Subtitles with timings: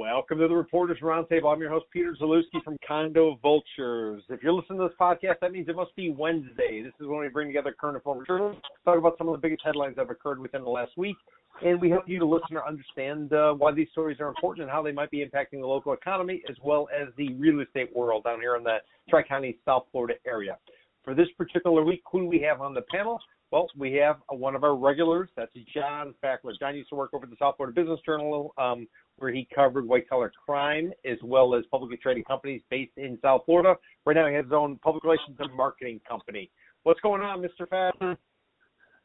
[0.00, 1.52] Welcome to the Reporters Roundtable.
[1.52, 4.22] I'm your host, Peter Zalewski from Condo Vultures.
[4.30, 6.80] If you're listening to this podcast, that means it must be Wednesday.
[6.82, 9.38] This is when we bring together current and former journalists, talk about some of the
[9.46, 11.16] biggest headlines that have occurred within the last week,
[11.62, 14.80] and we help you, the listener, understand uh, why these stories are important and how
[14.80, 18.40] they might be impacting the local economy as well as the real estate world down
[18.40, 18.78] here in the
[19.10, 20.56] Tri County, South Florida area.
[21.04, 23.20] For this particular week, who do we have on the panel?
[23.50, 25.28] Well, we have one of our regulars.
[25.36, 26.52] That's John Fackler.
[26.58, 28.86] John used to work over at the South Florida Business Journal, um,
[29.20, 33.42] where he covered white collar crime as well as publicly traded companies based in South
[33.44, 33.74] Florida.
[34.04, 36.50] Right now, he has his own public relations and marketing company.
[36.82, 37.66] What's going on, Mr.
[37.68, 38.16] Fackler?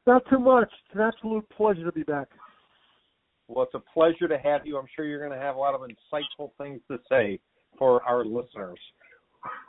[0.07, 0.69] Not too much.
[0.85, 2.27] It's an absolute pleasure to be back.
[3.47, 4.77] Well, it's a pleasure to have you.
[4.77, 7.39] I'm sure you're going to have a lot of insightful things to say
[7.77, 8.79] for our listeners.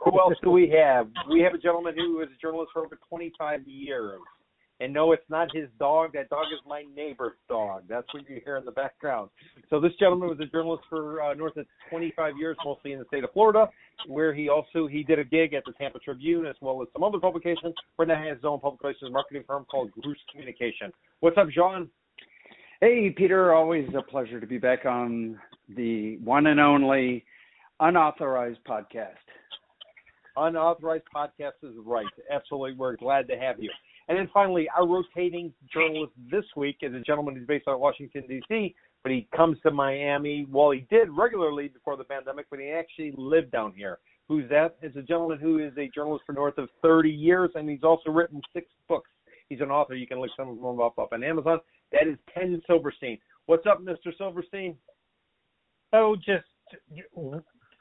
[0.05, 1.07] Who else do we have?
[1.29, 4.19] We have a gentleman who is a journalist for over 25 years.
[4.79, 6.13] And no, it's not his dog.
[6.13, 7.83] That dog is my neighbor's dog.
[7.89, 9.29] That's what you hear in the background.
[9.71, 13.05] So this gentleman was a journalist for uh, north of 25 years, mostly in the
[13.05, 13.67] state of Florida,
[14.07, 17.03] where he also he did a gig at the Tampa Tribune as well as some
[17.03, 17.73] other publications.
[17.97, 20.93] Right now, he has his own publications marketing firm called Gruss Communication.
[21.21, 21.89] What's up, John?
[22.79, 23.55] Hey, Peter.
[23.55, 25.39] Always a pleasure to be back on
[25.75, 27.25] the one and only
[27.79, 29.15] unauthorized podcast.
[30.35, 32.05] Unauthorized podcast is right.
[32.31, 33.71] Absolutely, we're glad to have you.
[34.07, 37.79] And then finally, our rotating journalist this week is a gentleman who's based out of
[37.81, 40.47] Washington, D.C., but he comes to Miami.
[40.49, 43.99] Well, he did regularly before the pandemic, but he actually lived down here.
[44.27, 44.75] Who's that?
[44.81, 48.11] It's a gentleman who is a journalist for north of 30 years, and he's also
[48.11, 49.09] written six books.
[49.49, 49.95] He's an author.
[49.95, 51.59] You can look some of them up, up on Amazon.
[51.91, 53.17] That is Ken Silverstein.
[53.45, 54.15] What's up, Mr.
[54.17, 54.75] Silverstein?
[55.93, 56.45] Oh, just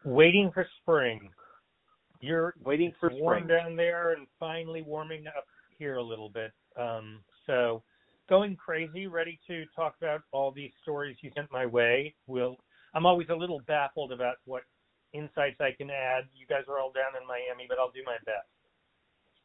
[0.05, 1.29] waiting for spring.
[2.21, 5.45] You're waiting for warm spring down there and finally warming up
[5.79, 6.53] here a little bit.
[6.79, 7.83] Um, so
[8.29, 12.15] going crazy, ready to talk about all these stories you sent my way.
[12.27, 12.57] We'll,
[12.95, 14.63] I'm always a little baffled about what
[15.13, 16.25] insights I can add.
[16.35, 18.49] You guys are all down in Miami, but I'll do my best.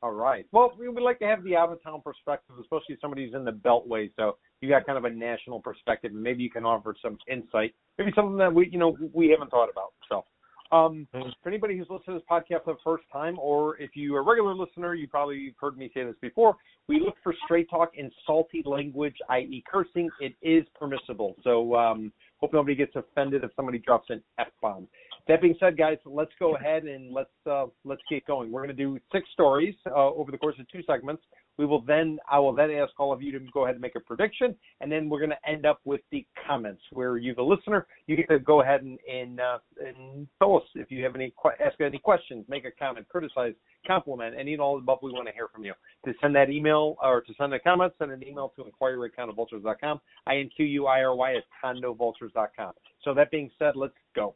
[0.04, 0.48] All right.
[0.52, 3.46] Well, we would like to have the out of town perspective, especially somebody who's in
[3.46, 4.10] the Beltway.
[4.16, 7.76] So you got kind of a national perspective, and maybe you can offer some insight,
[8.00, 9.94] maybe something that we, you know, we haven't thought about.
[10.10, 10.26] So
[10.72, 14.20] um, for anybody who's listening to this podcast for the first time, or if you're
[14.20, 16.56] a regular listener, you probably have heard me say this before.
[16.88, 20.10] We look for straight talk and salty language, i.e., cursing.
[20.20, 21.36] It is permissible.
[21.44, 24.88] So um, hope nobody gets offended if somebody drops an f bomb.
[25.28, 28.52] That being said, guys, let's go ahead and let's uh, let's get going.
[28.52, 31.22] We're going to do six stories uh, over the course of two segments.
[31.58, 33.96] We will then I will then ask all of you to go ahead and make
[33.96, 37.42] a prediction, and then we're going to end up with the comments where you, the
[37.42, 41.16] listener, you get to go ahead and and, uh, and tell us if you have
[41.16, 41.34] any
[41.66, 43.54] ask any questions, make a comment, criticize,
[43.86, 45.00] compliment, any and all the above.
[45.02, 45.74] We want to hear from you.
[46.06, 49.18] To send that email or to send a comment, send an email to inquiry at
[49.18, 52.74] condovultures.com, I N Q U I R Y at condovultures.com.
[53.04, 54.36] So that being said, let's go.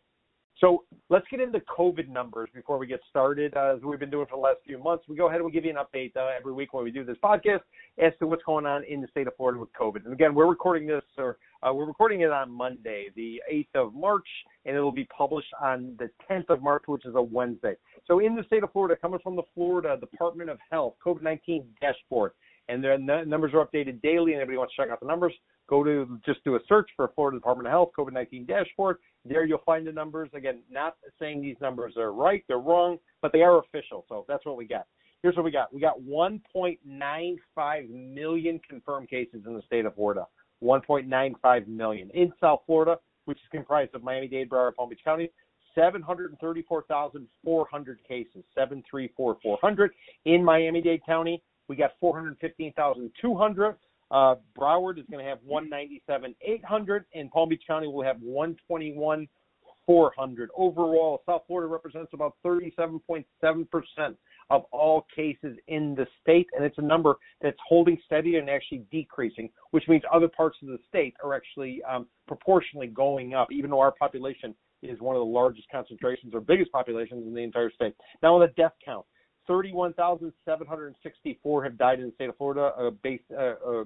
[0.62, 3.54] So let's get into COVID numbers before we get started.
[3.56, 5.54] Uh, as we've been doing for the last few months, we go ahead and we'll
[5.54, 7.60] give you an update uh, every week when we do this podcast
[7.98, 10.06] as to what's going on in the state of Florida with COVID.
[10.06, 13.94] And again, we're recording this, or uh, we're recording it on Monday, the 8th of
[13.94, 14.28] March,
[14.66, 17.76] and it will be published on the 10th of March, which is a Wednesday.
[18.08, 22.32] So in the state of Florida, coming from the Florida Department of Health COVID-19 dashboard,
[22.68, 24.34] and their numbers are updated daily.
[24.34, 25.34] And anybody wants to check out the numbers,
[25.68, 28.98] go to just do a search for Florida Department of Health COVID-19 dashboard.
[29.24, 30.30] There you'll find the numbers.
[30.34, 34.06] Again, not saying these numbers are right, they're wrong, but they are official.
[34.10, 34.86] So that's what we got.
[35.24, 35.74] Here's what we got.
[35.74, 40.28] We got 1.95 million confirmed cases in the state of Florida.
[40.64, 45.30] 1.95 million in South Florida, which is comprised of Miami-Dade, Broward, Palm Beach County.
[45.74, 49.92] 734,400 cases, 734,400
[50.24, 51.42] in Miami-Dade County.
[51.68, 53.76] We got 415,200.
[54.12, 60.50] Uh, Broward is going to have 197,800, and Palm Beach County will have 121,400.
[60.56, 63.26] Overall, South Florida represents about 37.7%
[64.52, 68.86] of all cases in the state, and it's a number that's holding steady and actually
[68.92, 73.72] decreasing, which means other parts of the state are actually um, proportionally going up, even
[73.72, 74.54] though our population
[74.84, 77.96] is one of the largest concentrations or biggest populations in the entire state.
[78.22, 79.08] Now, on the death count,
[79.48, 83.84] 31,764 have died in the state of Florida uh, based uh, uh,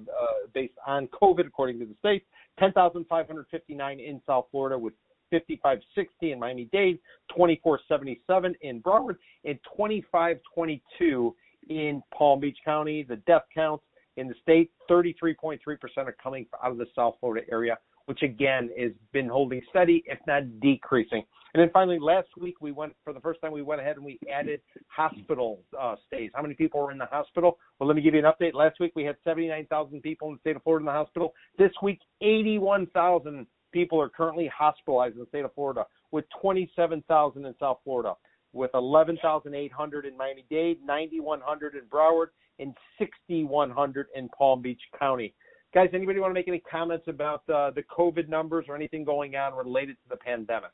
[0.54, 2.24] based on COVID, according to the state.
[2.58, 4.94] 10,559 in South Florida, with
[5.30, 6.98] 5560 in Miami-Dade,
[7.30, 11.34] 2477 in Broward, and 2522
[11.68, 13.02] in Palm Beach County.
[13.02, 13.84] The death counts
[14.16, 15.58] in the state, 33.3%
[15.98, 20.18] are coming out of the South Florida area, which again has been holding steady, if
[20.26, 21.22] not decreasing.
[21.52, 24.04] And then finally, last week we went for the first time we went ahead and
[24.04, 26.30] we added hospital uh, stays.
[26.34, 27.58] How many people are in the hospital?
[27.78, 28.54] Well, let me give you an update.
[28.54, 31.34] Last week we had 79,000 people in the state of Florida in the hospital.
[31.58, 37.54] This week, 81,000 people are currently hospitalized in the state of Florida, with 27,000 in
[37.58, 38.14] South Florida,
[38.52, 42.28] with 11,800 in Miami-Dade, 9,100 in Broward,
[42.60, 45.34] and 6,100 in Palm Beach County.
[45.72, 49.36] Guys, anybody want to make any comments about uh, the COVID numbers or anything going
[49.36, 50.72] on related to the pandemic?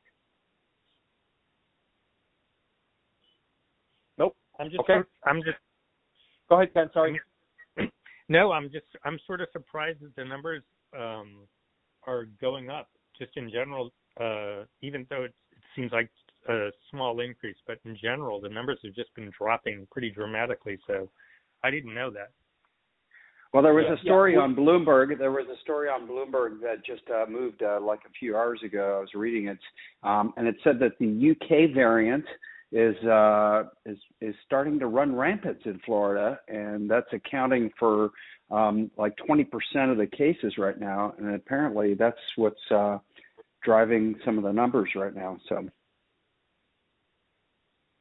[4.18, 4.34] Nope.
[4.58, 4.80] I'm just.
[4.80, 5.00] Okay.
[5.24, 5.58] I'm just.
[6.48, 6.90] Go ahead, Ken.
[6.92, 7.20] Sorry.
[8.28, 8.86] No, I'm just.
[9.04, 10.64] I'm sort of surprised that the numbers
[10.98, 11.46] um,
[12.08, 12.88] are going up.
[13.16, 16.10] Just in general, uh, even though it, it seems like
[16.48, 20.76] a small increase, but in general, the numbers have just been dropping pretty dramatically.
[20.88, 21.08] So,
[21.66, 22.30] I didn't know that.
[23.52, 23.94] Well, there was Yeah.
[23.94, 24.40] a story Yeah.
[24.40, 25.18] on Bloomberg.
[25.18, 28.62] There was a story on Bloomberg that just uh, moved uh, like a few hours
[28.62, 28.98] ago.
[28.98, 29.58] I was reading it,
[30.02, 32.24] um, and it said that the UK variant
[32.70, 38.10] is uh, is is starting to run rampant in Florida, and that's accounting for
[38.50, 41.14] um, like 20% of the cases right now.
[41.18, 42.98] And apparently, that's what's uh,
[43.64, 45.38] driving some of the numbers right now.
[45.48, 45.68] So.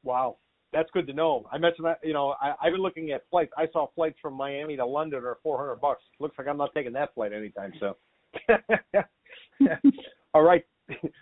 [0.04, 0.38] Wow,
[0.76, 1.46] that's good to know.
[1.52, 2.00] I mentioned that.
[2.04, 3.52] You know, I, I've been looking at flights.
[3.58, 6.04] I saw flights from Miami to London are 400 bucks.
[6.20, 7.94] Looks like I'm not taking that flight anytime soon.
[10.36, 10.66] All right,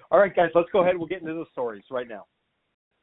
[0.10, 0.50] all right, guys.
[0.56, 0.98] Let's go ahead.
[0.98, 2.26] We'll get into the stories right now.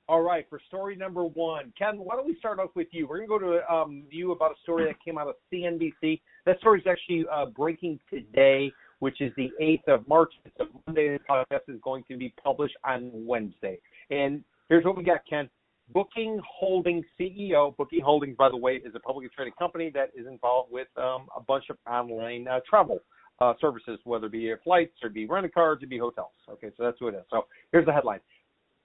[0.08, 3.06] All right, for story number one, Ken, why don't we start off with you?
[3.06, 6.20] We're going to go to um, you about a story that came out of CNBC.
[6.47, 10.32] That story is actually uh, breaking today, which is the 8th of March.
[10.44, 11.17] It's a Monday.
[11.17, 13.79] The podcast is going to be published on Wednesday.
[14.11, 15.49] And here's what we got, Ken.
[15.92, 20.26] Booking Holdings CEO, Booking Holdings, by the way, is a publicly traded company that is
[20.26, 22.98] involved with um, a bunch of online uh, travel
[23.40, 26.32] uh, services, whether it be flights or be rental cars or be hotels.
[26.48, 27.25] Okay, so that's who it is.
[27.31, 28.20] So here's the headline.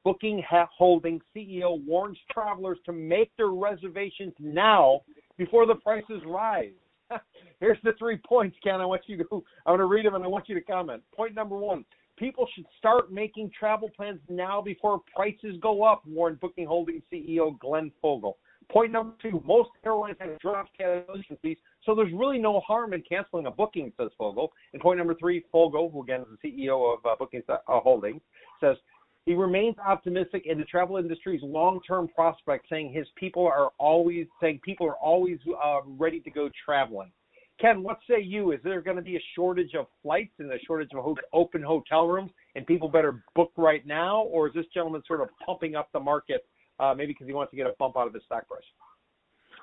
[0.03, 5.01] Booking Holdings CEO warns travelers to make their reservations now
[5.37, 6.71] before the prices rise.
[7.59, 8.81] Here's the three points, Ken.
[8.81, 9.25] I want you to.
[9.65, 11.03] I'm going to read them and I want you to comment.
[11.15, 11.85] Point number one:
[12.17, 16.03] People should start making travel plans now before prices go up.
[16.07, 18.37] Warned Booking Holdings CEO Glenn Fogel.
[18.71, 23.01] Point number two: Most airlines have dropped cancellation fees, so there's really no harm in
[23.01, 24.51] canceling a booking, says Fogel.
[24.73, 28.21] And point number three: Fogel, who again is the CEO of uh, Booking uh, Holdings,
[28.59, 28.77] says
[29.25, 34.61] he remains optimistic in the travel industry's long-term prospects, saying his people are always saying
[34.63, 37.11] people are always uh, ready to go traveling.
[37.59, 38.51] Ken, what say you?
[38.51, 41.61] Is there going to be a shortage of flights and a shortage of ho- open
[41.61, 45.75] hotel rooms, and people better book right now, or is this gentleman sort of pumping
[45.75, 46.45] up the market,
[46.79, 48.63] uh, maybe because he wants to get a bump out of his stock price?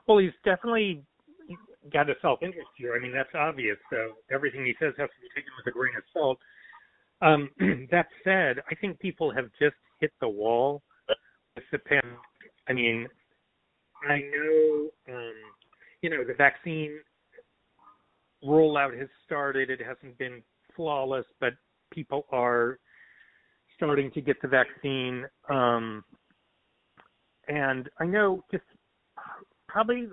[0.08, 1.04] Well, he's definitely
[1.92, 2.94] got a self-interest here.
[2.96, 3.76] I mean, that's obvious.
[3.90, 6.38] So everything he says has to be taken with a grain of salt.
[7.20, 7.50] Um,
[7.90, 10.82] that said, I think people have just hit the wall
[11.54, 12.18] with the pandemic.
[12.68, 13.06] I mean,
[14.08, 15.34] I know, um,
[16.00, 16.98] you know, the vaccine
[18.44, 19.70] rollout has started.
[19.70, 20.42] It hasn't been
[20.74, 21.54] flawless, but
[21.92, 22.78] people are
[23.76, 25.26] starting to get the vaccine.
[25.48, 26.04] Um,
[27.48, 28.64] and I know just
[29.68, 30.08] probably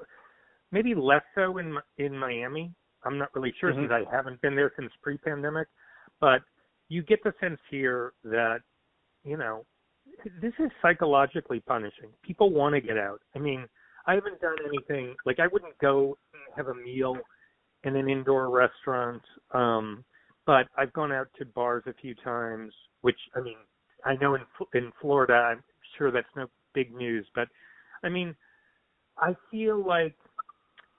[0.71, 2.73] maybe less so in in Miami.
[3.03, 3.87] I'm not really sure Mhm.
[3.87, 5.67] since I haven't been there since pre-pandemic,
[6.19, 6.43] but
[6.89, 8.61] you get the sense here that
[9.23, 9.65] you know
[10.41, 12.11] this is psychologically punishing.
[12.23, 13.21] People want to get out.
[13.35, 13.67] I mean,
[14.05, 17.17] I haven't done anything like I wouldn't go and have a meal
[17.83, 19.21] in an indoor restaurant,
[19.53, 20.03] um,
[20.45, 22.73] but I've gone out to bars a few times.
[23.01, 23.55] Which I mean,
[24.05, 24.41] I know in
[24.73, 25.63] in Florida, I'm
[25.97, 27.47] sure that's no big news, but
[28.03, 28.35] I mean,
[29.17, 30.15] I feel like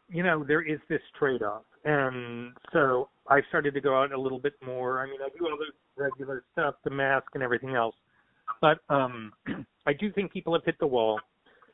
[0.09, 4.41] you know there is this trade-off, and so I've started to go out a little
[4.41, 5.01] bit more.
[5.01, 7.95] I mean, I do all the regular stuff, the mask and everything else,
[8.61, 9.33] but um,
[9.87, 11.21] I do think people have hit the wall.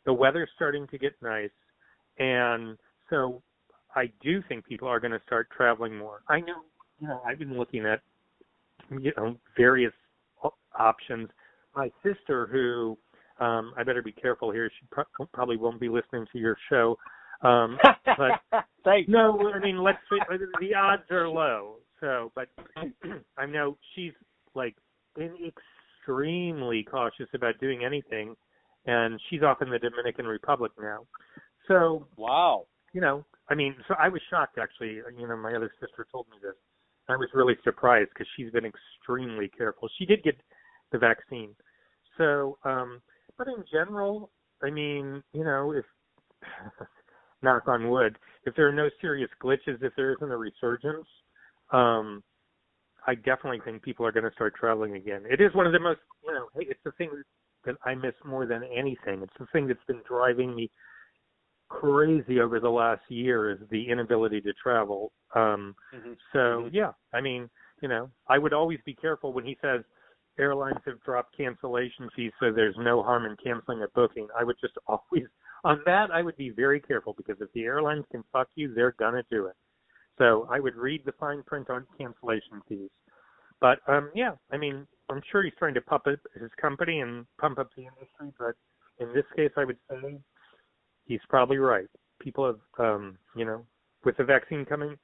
[0.05, 1.51] The weather's starting to get nice,
[2.19, 2.77] and
[3.11, 3.43] so
[3.97, 6.21] I do think people are going to start traveling more.
[6.29, 6.63] I know,
[7.01, 8.01] you know, I've been looking at
[8.91, 9.93] you know various
[10.45, 11.29] o- options.
[11.75, 12.97] My sister, who
[13.43, 16.97] um, I better be careful here, she pro- probably won't be listening to your show.
[17.43, 18.65] Um, but
[19.09, 20.19] no, I mean, let's say
[20.61, 21.77] the odds are low.
[22.01, 22.49] So, but
[23.39, 24.13] I know she's
[24.55, 24.77] like
[25.17, 25.35] been
[26.07, 28.37] extremely cautious about doing anything,
[28.87, 31.07] and she's off in the Dominican Republic now.
[31.69, 32.67] So, Wow.
[32.97, 35.03] You know, I mean, so I was shocked actually.
[35.19, 36.55] You know, my other sister told me this.
[37.11, 39.91] I was really surprised because she's been extremely careful.
[39.99, 40.35] She did get
[40.93, 41.51] the vaccine.
[42.17, 43.03] So, um,
[43.37, 44.31] but in general,
[44.63, 45.85] I mean, you know, if
[47.43, 51.07] knock on wood, if there are no serious glitches, if there isn't a resurgence,
[51.73, 52.25] um,
[53.07, 55.25] I definitely think people are going to start traveling again.
[55.29, 57.11] It is one of the most, you know, it's the thing
[57.67, 59.21] that I miss more than anything.
[59.21, 60.71] It's the thing that's been driving me
[61.69, 65.13] crazy over the last year is the inability to travel.
[65.35, 66.13] Um mm-hmm.
[66.33, 66.75] so mm-hmm.
[66.75, 67.49] yeah, I mean,
[67.83, 69.83] you know, I would always be careful when he says
[70.39, 74.29] airlines have dropped cancellation fees so there's no harm in canceling a booking.
[74.39, 75.27] I would just always
[75.65, 78.95] on that I would be very careful because if the airlines can fuck you, they're
[78.99, 79.57] gonna do it.
[80.19, 82.91] So I would read the fine print on cancellation fees.
[83.61, 87.27] But um yeah, I mean, I'm sure he's trying to pump up his company and
[87.41, 88.55] pump up the industry, but
[89.05, 90.19] in this case I would say
[91.07, 91.87] he's probably right.
[92.21, 93.65] People have, um, you know,
[94.05, 94.97] with the vaccine coming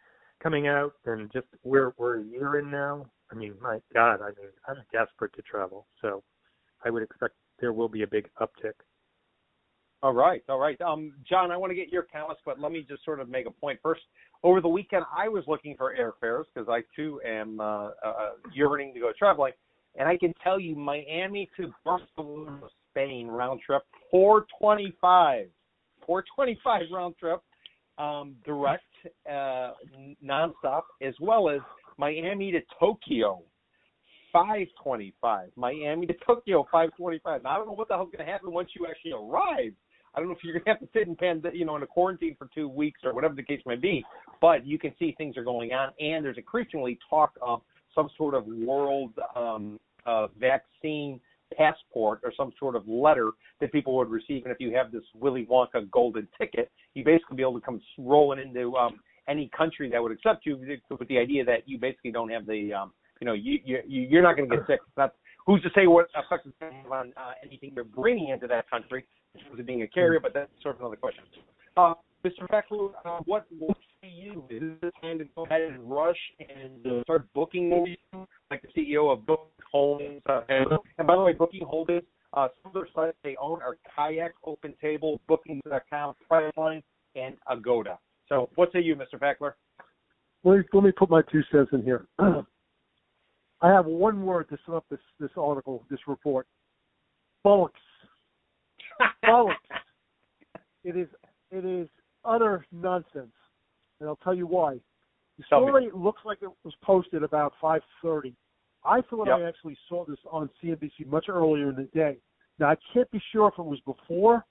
[0.43, 3.07] coming out, and just we're we're a year in now.
[3.31, 6.23] I mean, my God, I mean, I'm desperate to travel, so
[6.85, 8.75] I would expect there will be a big uptick.
[10.03, 10.79] All right, all right.
[10.81, 13.47] Um, John, I want to get your comments, but let me just sort of make
[13.47, 14.03] a point first.
[14.43, 18.31] Over the weekend, I was looking for airfares because I too am uh, uh, uh,
[18.53, 19.53] yearning to go traveling,
[19.97, 22.59] and I can tell you, Miami to Barcelona,
[22.91, 25.47] Spain round trip, four twenty-five.
[26.07, 27.41] 425 round trip,
[27.99, 28.85] um, direct,
[29.31, 29.73] uh,
[30.25, 31.61] nonstop, as well as
[31.99, 33.43] Miami to Tokyo,
[34.33, 35.51] 525.
[35.57, 37.43] Miami to Tokyo, 525.
[37.43, 39.73] Now, I don't know what the hell's going to happen once you actually arrive.
[40.15, 41.83] I don't know if you're going to have to sit in pand- you know in
[41.83, 44.05] a quarantine for two weeks or whatever the case may be,
[44.41, 47.63] but you can see things are going on, and there's increasingly talk of
[47.95, 51.21] some sort of world um, uh, vaccine
[51.57, 53.31] passport or some sort of letter
[53.61, 54.45] that people would receive.
[54.45, 57.81] And if you have this Willy Wonka golden ticket, you basically be able to come
[57.99, 60.59] rolling into um, any country that would accept you
[60.91, 64.23] with the idea that you basically don't have the, um, you know, you, you you're
[64.23, 64.81] not going to get sick.
[64.97, 65.15] That's
[65.47, 68.47] who's to say what effect it's going to have on uh, anything you're bringing into
[68.49, 69.05] that country
[69.35, 71.25] in terms of being a carrier, but that's sort of another question.
[71.77, 71.95] Uh,
[72.25, 72.49] Mr.
[72.49, 74.45] Fackler, uh, what what say you?
[74.49, 77.99] Is this time to go ahead and rush and uh, start booking movies
[78.51, 80.23] like the CEO of Book Holdings?
[80.29, 80.67] Uh, and,
[80.99, 84.33] and by the way, Booking Holdings, uh, some of their sites they own are Kayak,
[84.45, 86.83] Open Table, Booking.com, Priceline,
[87.17, 87.99] and Agoda.
[88.29, 89.19] So, what say you, Mr.
[89.19, 89.55] Fackler?
[90.45, 92.07] Let me, let me put my two cents in here.
[92.19, 96.47] I have one word to sum up this this article, this report.
[97.45, 97.71] Bollocks.
[99.25, 99.55] Bollocks.
[100.85, 101.09] it is
[101.51, 101.89] it is
[102.25, 103.33] utter nonsense,
[104.01, 104.79] and I'll tell you why.
[105.39, 108.35] The story looks like it was posted about 5:30.
[108.85, 109.39] I thought yep.
[109.39, 112.19] I actually saw this on CNBC much earlier in the day.
[112.59, 114.45] Now I can't be sure if it was before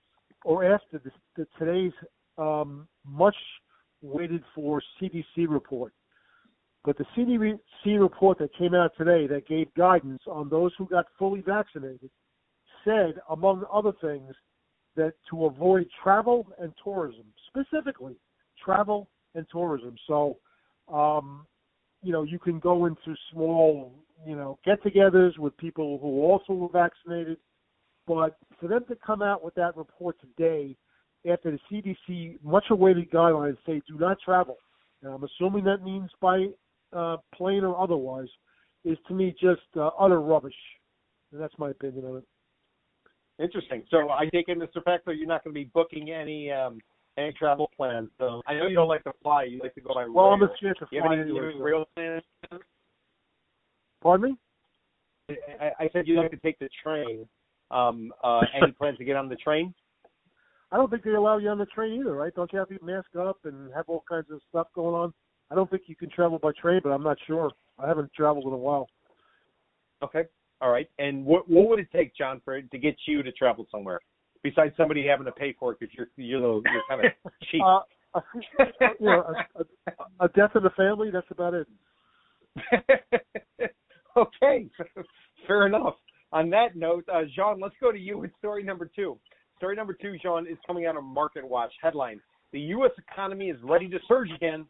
[0.44, 1.94] or after this, the, today's
[2.38, 3.36] um, much
[4.01, 5.94] waited for CDC report.
[6.84, 11.06] But the CDC report that came out today that gave guidance on those who got
[11.20, 12.10] fully vaccinated
[12.84, 14.34] said, among other things,
[14.95, 18.15] that to avoid travel and tourism, specifically
[18.63, 19.95] travel and tourism.
[20.07, 20.38] So,
[20.91, 21.45] um,
[22.01, 23.93] you know, you can go into small,
[24.25, 27.38] you know, get-togethers with people who also were vaccinated.
[28.07, 30.75] But for them to come out with that report today,
[31.31, 34.57] after the CDC much awaited guidelines say do not travel,
[35.03, 36.48] and I'm assuming that means by
[36.93, 38.27] uh, plane or otherwise,
[38.83, 40.55] is to me just uh, utter rubbish.
[41.31, 42.24] And that's my opinion on it.
[43.41, 43.83] Interesting.
[43.89, 44.83] So I take it, Mr.
[44.86, 46.79] Fackler, you're not going to be booking any um,
[47.17, 48.10] any travel plans.
[48.17, 49.43] So I know you don't like to fly.
[49.43, 50.13] You like to go by rail.
[50.13, 51.51] Well, I'm a scared to you fly have any, anyway.
[51.57, 51.63] so.
[51.63, 52.24] rail plans?
[54.01, 55.36] Pardon me?
[55.60, 57.27] I, I said you like to take the train.
[57.71, 59.74] Um, uh, any plans to get on the train?
[60.71, 62.33] I don't think they allow you on the train either, right?
[62.33, 65.13] Don't you have to mask up and have all kinds of stuff going on?
[65.50, 67.51] I don't think you can travel by train, but I'm not sure.
[67.77, 68.88] I haven't traveled in a while.
[70.03, 70.24] Okay.
[70.62, 70.89] All right.
[71.00, 74.00] And what what would it take, John, for to get you to travel somewhere
[74.44, 77.12] besides somebody having to pay for it because you're you're you're kind of
[77.51, 77.62] cheap?
[77.65, 77.80] Uh,
[79.00, 79.24] you know,
[79.56, 81.10] a, a, a death in the family.
[81.12, 81.68] That's about it.
[84.18, 84.68] okay,
[85.48, 85.96] fair enough.
[86.34, 89.18] On that note, uh, Jean, let's go to you with story number two.
[89.58, 91.72] Story number two, Jean, is coming out of Market Watch.
[91.82, 92.20] Headline:
[92.51, 92.91] The U.S.
[93.10, 94.65] economy is ready to surge again,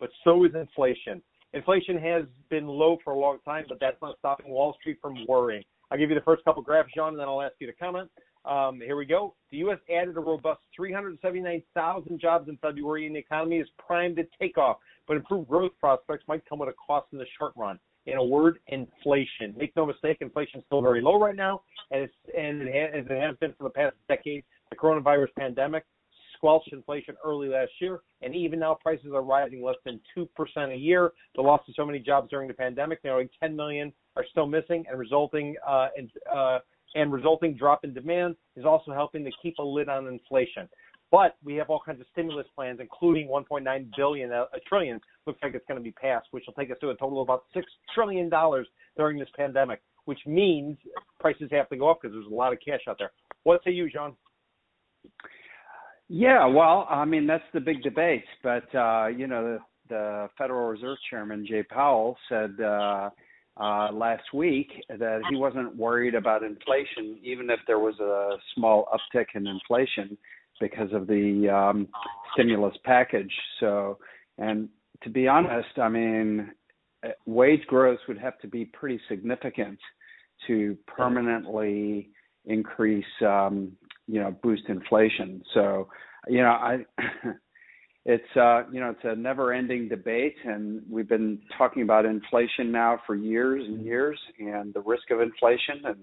[0.00, 1.20] but so is inflation.
[1.54, 5.14] Inflation has been low for a long time, but that's not stopping Wall Street from
[5.28, 5.62] worrying.
[5.90, 8.10] I'll give you the first couple graphs, John, and then I'll ask you to comment.
[8.44, 9.34] Um, here we go.
[9.52, 9.78] The U.S.
[9.88, 14.78] added a robust 379,000 jobs in February, and the economy is primed to take off.
[15.06, 17.78] But improved growth prospects might come at a cost in the short run.
[18.06, 19.54] In a word, inflation.
[19.56, 23.36] Make no mistake, inflation is still very low right now, and, and as it has
[23.36, 24.42] been for the past decade.
[24.70, 25.84] The coronavirus pandemic
[26.44, 30.28] squelched inflation early last year, and even now prices are rising less than 2%
[30.72, 31.12] a year.
[31.36, 34.84] The loss of so many jobs during the pandemic, nearly 10 million are still missing,
[34.88, 36.58] and resulting uh, in, uh,
[36.96, 40.68] and resulting drop in demand is also helping to keep a lid on inflation.
[41.10, 45.00] But we have all kinds of stimulus plans, including 1.9 billion, a, a trillion.
[45.26, 47.26] Looks like it's going to be passed, which will take us to a total of
[47.26, 48.66] about six trillion dollars
[48.98, 49.80] during this pandemic.
[50.04, 50.76] Which means
[51.18, 53.12] prices have to go up because there's a lot of cash out there.
[53.44, 54.14] What say you, John?
[56.08, 59.58] Yeah, well, I mean that's the big debate, but uh, you know the,
[59.88, 63.10] the Federal Reserve Chairman Jay Powell said uh,
[63.56, 68.86] uh, last week that he wasn't worried about inflation, even if there was a small
[68.92, 70.18] uptick in inflation
[70.60, 71.88] because of the um,
[72.32, 73.32] stimulus package.
[73.60, 73.98] So,
[74.38, 74.68] and
[75.02, 76.50] to be honest, I mean,
[77.04, 79.78] uh, wage growth would have to be pretty significant
[80.46, 82.10] to permanently
[82.46, 83.72] increase, um,
[84.06, 85.42] you know, boost inflation.
[85.54, 85.88] So,
[86.28, 86.78] you know, I.
[88.06, 92.70] it's uh you know it's a never ending debate and we've been talking about inflation
[92.70, 95.96] now for years and years and the risk of inflation and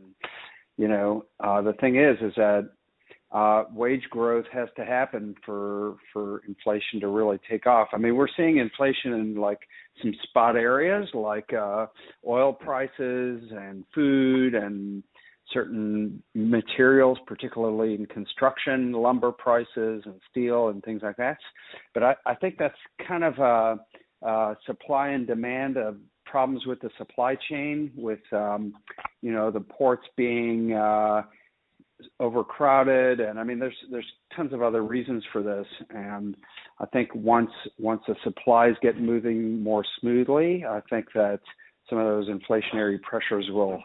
[0.78, 2.68] you know uh the thing is is that
[3.32, 7.88] uh, wage growth has to happen for for inflation to really take off.
[7.94, 9.60] I mean, we're seeing inflation in like
[10.02, 11.86] some spot areas like uh,
[12.28, 15.02] oil prices and food and
[15.54, 21.38] certain materials, particularly in construction, lumber prices and steel and things like that.
[21.94, 22.76] But I, I think that's
[23.08, 23.80] kind of a,
[24.26, 28.74] a supply and demand of problems with the supply chain, with um,
[29.22, 31.24] you know the ports being uh,
[32.20, 34.06] overcrowded and i mean there's there's
[34.36, 36.36] tons of other reasons for this and
[36.80, 41.40] i think once once the supplies get moving more smoothly i think that
[41.90, 43.84] some of those inflationary pressures will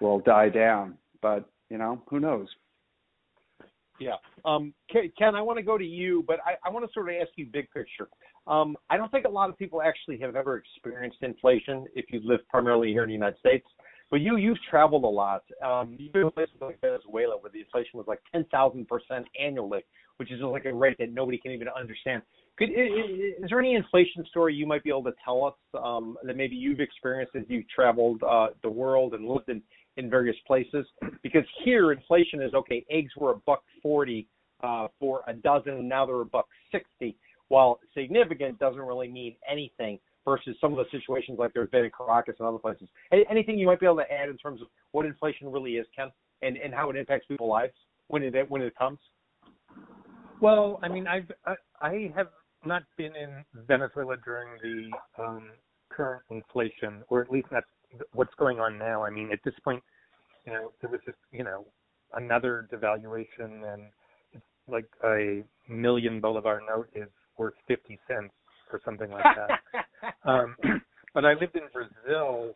[0.00, 2.48] will die down but you know who knows
[3.98, 7.08] yeah um ken i want to go to you but i, I want to sort
[7.08, 8.08] of ask you big picture
[8.46, 12.20] um i don't think a lot of people actually have ever experienced inflation if you
[12.24, 13.66] live primarily here in the united states
[14.10, 15.44] but you you've traveled a lot.
[15.64, 19.84] Um, you've been places like Venezuela where the inflation was like ten thousand percent annually,
[20.16, 22.22] which is like a rate that nobody can even understand.
[22.58, 26.18] Could, is, is there any inflation story you might be able to tell us um,
[26.24, 29.62] that maybe you've experienced as you've traveled uh, the world and lived in
[30.00, 30.84] in various places?
[31.22, 32.84] Because here inflation is okay.
[32.90, 34.26] Eggs were a buck forty
[34.62, 37.16] uh, for a dozen, and now they're a buck sixty.
[37.48, 41.90] While significant doesn't really mean anything versus some of the situations like there's been in
[41.96, 42.88] Caracas and other places.
[43.30, 46.08] Anything you might be able to add in terms of what inflation really is, Ken,
[46.42, 47.72] and, and how it impacts people's lives
[48.08, 48.98] when it when it comes?
[50.40, 52.28] Well, I mean, I've I, I have
[52.64, 55.50] not been in Venezuela during the um,
[55.90, 57.64] current inflation, or at least not
[58.12, 59.02] what's going on now.
[59.02, 59.82] I mean, at this point,
[60.46, 61.66] you know, there was just you know
[62.14, 63.82] another devaluation, and
[64.32, 68.32] it's like a million bolivar note is worth fifty cents
[68.72, 70.14] or something like that.
[70.28, 70.56] um,
[71.14, 72.54] but I lived in Brazil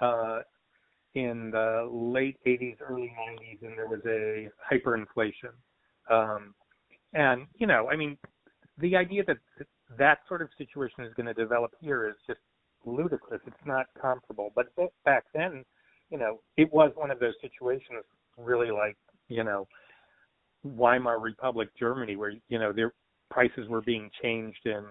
[0.00, 0.40] uh,
[1.14, 5.54] in the late 80s, early 90s, and there was a hyperinflation.
[6.10, 6.54] Um,
[7.14, 8.18] and you know, I mean,
[8.78, 9.38] the idea that
[9.98, 12.40] that sort of situation is going to develop here is just
[12.84, 13.40] ludicrous.
[13.46, 14.52] It's not comparable.
[14.54, 14.66] But
[15.04, 15.64] back then,
[16.10, 18.04] you know, it was one of those situations,
[18.38, 18.96] really like
[19.28, 19.66] you know,
[20.64, 22.92] Weimar Republic Germany, where you know their
[23.30, 24.84] prices were being changed in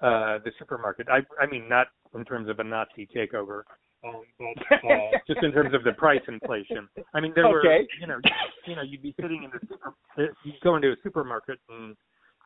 [0.00, 1.08] uh, the supermarket.
[1.08, 3.62] I, I mean, not in terms of a Nazi takeover,
[4.04, 6.88] um, but uh, just in terms of the price inflation.
[7.14, 7.68] I mean, there okay.
[7.68, 8.18] were, you know,
[8.66, 11.96] you know, you'd be sitting in the super, uh, you go into a supermarket and,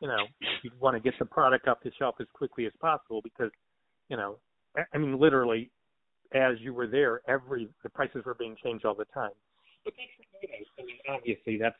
[0.01, 0.25] you know,
[0.63, 3.51] you'd want to get the product off the shelf as quickly as possible because,
[4.09, 4.37] you know,
[4.93, 5.69] I mean, literally,
[6.33, 9.31] as you were there, every the prices were being changed all the time.
[9.85, 11.75] But that's, I mean, obviously, that's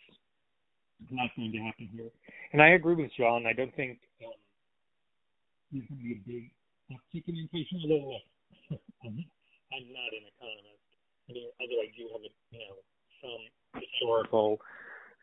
[1.09, 2.09] not going to happen here.
[2.51, 3.45] And I agree with John.
[3.45, 4.33] I don't think um,
[5.71, 6.51] there's going to be a big
[6.91, 7.79] uptick in inflation.
[7.83, 8.17] Although
[9.03, 10.83] I'm not an economist,
[11.29, 12.75] I mean, although I do have a you know
[13.21, 14.59] some historical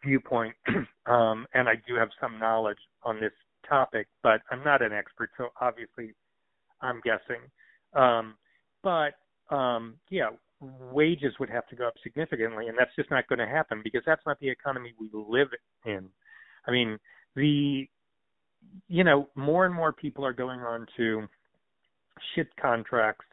[0.04, 0.54] viewpoint,
[1.06, 3.32] um, and I do have some knowledge on this
[3.68, 6.14] topic, but I'm not an expert, so obviously
[6.82, 7.42] I'm guessing.
[7.94, 8.34] Um,
[8.82, 9.14] but
[9.54, 10.30] um, yeah,
[10.92, 14.02] wages would have to go up significantly, and that's just not going to happen because
[14.06, 15.48] that's not the economy we live
[15.84, 16.08] in.
[16.66, 16.98] I mean,
[17.34, 17.88] the
[18.88, 21.26] you know, more and more people are going on to
[22.34, 23.24] shit contracts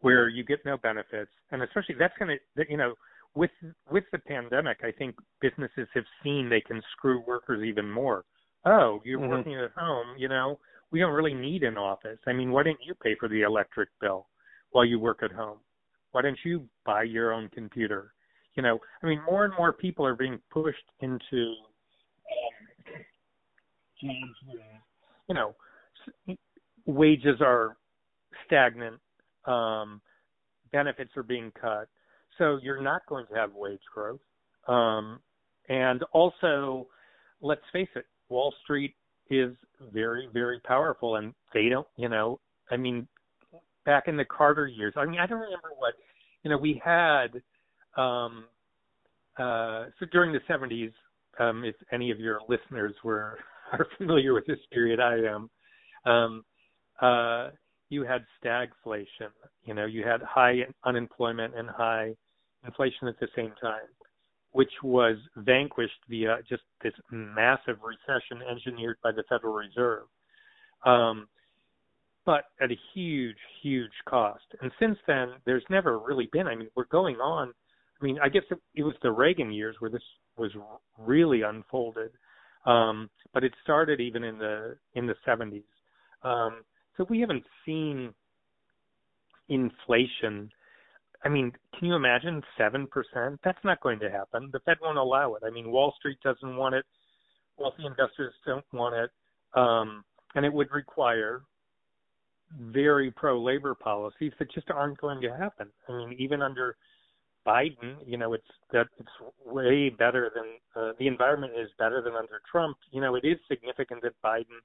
[0.00, 2.94] where you get no benefits, and especially that's going to, you know,
[3.34, 3.50] with
[3.90, 8.24] with the pandemic, I think businesses have seen they can screw workers even more.
[8.64, 9.30] Oh, you're mm-hmm.
[9.30, 10.58] working at home, you know,
[10.90, 12.18] we don't really need an office.
[12.26, 14.26] I mean, why didn't you pay for the electric bill
[14.72, 15.58] while you work at home?
[16.12, 18.12] Why don't you buy your own computer?
[18.54, 21.54] You know, I mean, more and more people are being pushed into
[24.00, 24.82] jobs where
[25.28, 25.54] you know
[26.86, 27.76] wages are
[28.46, 29.00] stagnant,
[29.46, 30.00] um,
[30.72, 31.88] benefits are being cut,
[32.38, 34.20] so you're not going to have wage growth.
[34.68, 35.20] Um,
[35.68, 36.88] and also,
[37.40, 38.94] let's face it, Wall Street
[39.30, 39.54] is
[39.92, 43.06] very, very powerful, and they don't, you know, I mean,
[43.84, 45.94] back in the Carter years, I mean, I don't remember what,
[46.42, 47.28] you know, we had,
[47.96, 48.44] um,
[49.38, 50.92] uh, so during the 70s,
[51.38, 53.38] um, if any of your listeners were
[53.72, 55.50] are familiar with this period, I am.
[56.04, 56.44] Um,
[57.00, 57.50] uh,
[57.88, 59.30] you had stagflation.
[59.64, 62.14] You know, you had high unemployment and high
[62.66, 63.88] inflation at the same time,
[64.52, 70.04] which was vanquished via just this massive recession engineered by the Federal Reserve,
[70.84, 71.28] um,
[72.24, 74.44] but at a huge, huge cost.
[74.60, 76.46] And since then, there's never really been.
[76.46, 77.52] I mean, we're going on.
[78.00, 80.02] I mean, I guess it, it was the Reagan years where this
[80.36, 80.50] was
[80.98, 82.10] really unfolded,
[82.66, 85.62] um, but it started even in the in the 70s.
[86.22, 86.62] Um,
[86.96, 88.12] so we haven't seen
[89.48, 90.50] inflation
[91.24, 92.86] I mean, can you imagine 7%?
[93.44, 94.50] That's not going to happen.
[94.52, 95.42] The Fed won't allow it.
[95.46, 96.84] I mean, Wall Street doesn't want it.
[97.58, 99.10] Wealthy investors don't want it.
[99.54, 100.04] Um,
[100.34, 101.42] and it would require
[102.60, 105.68] very pro labor policies that just aren't going to happen.
[105.88, 106.76] I mean, even under
[107.46, 109.08] Biden, you know, it's that it's
[109.44, 110.44] way better than
[110.76, 112.76] uh, the environment is better than under Trump.
[112.90, 114.60] You know, it is significant that Biden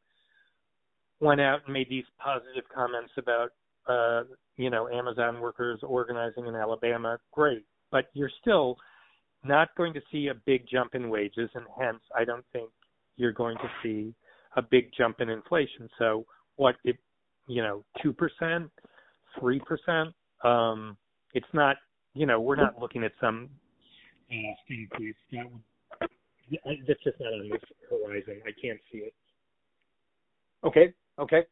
[1.19, 3.51] went out and made these positive comments about
[3.87, 4.23] uh,
[4.57, 7.63] you know, Amazon workers organizing in Alabama, great.
[7.91, 8.77] But you're still
[9.43, 12.69] not going to see a big jump in wages, and hence, I don't think
[13.15, 14.13] you're going to see
[14.55, 15.89] a big jump in inflation.
[15.97, 16.95] So, what if,
[17.47, 18.69] you know, 2%,
[19.41, 20.13] 3%?
[20.47, 20.97] Um,
[21.33, 21.77] it's not,
[22.13, 23.49] you know, we're not looking at some
[24.31, 25.15] uh, increase.
[25.31, 28.41] That would, that's just not on this horizon.
[28.45, 29.13] I can't see it.
[30.63, 30.93] Okay.
[31.19, 31.43] Okay.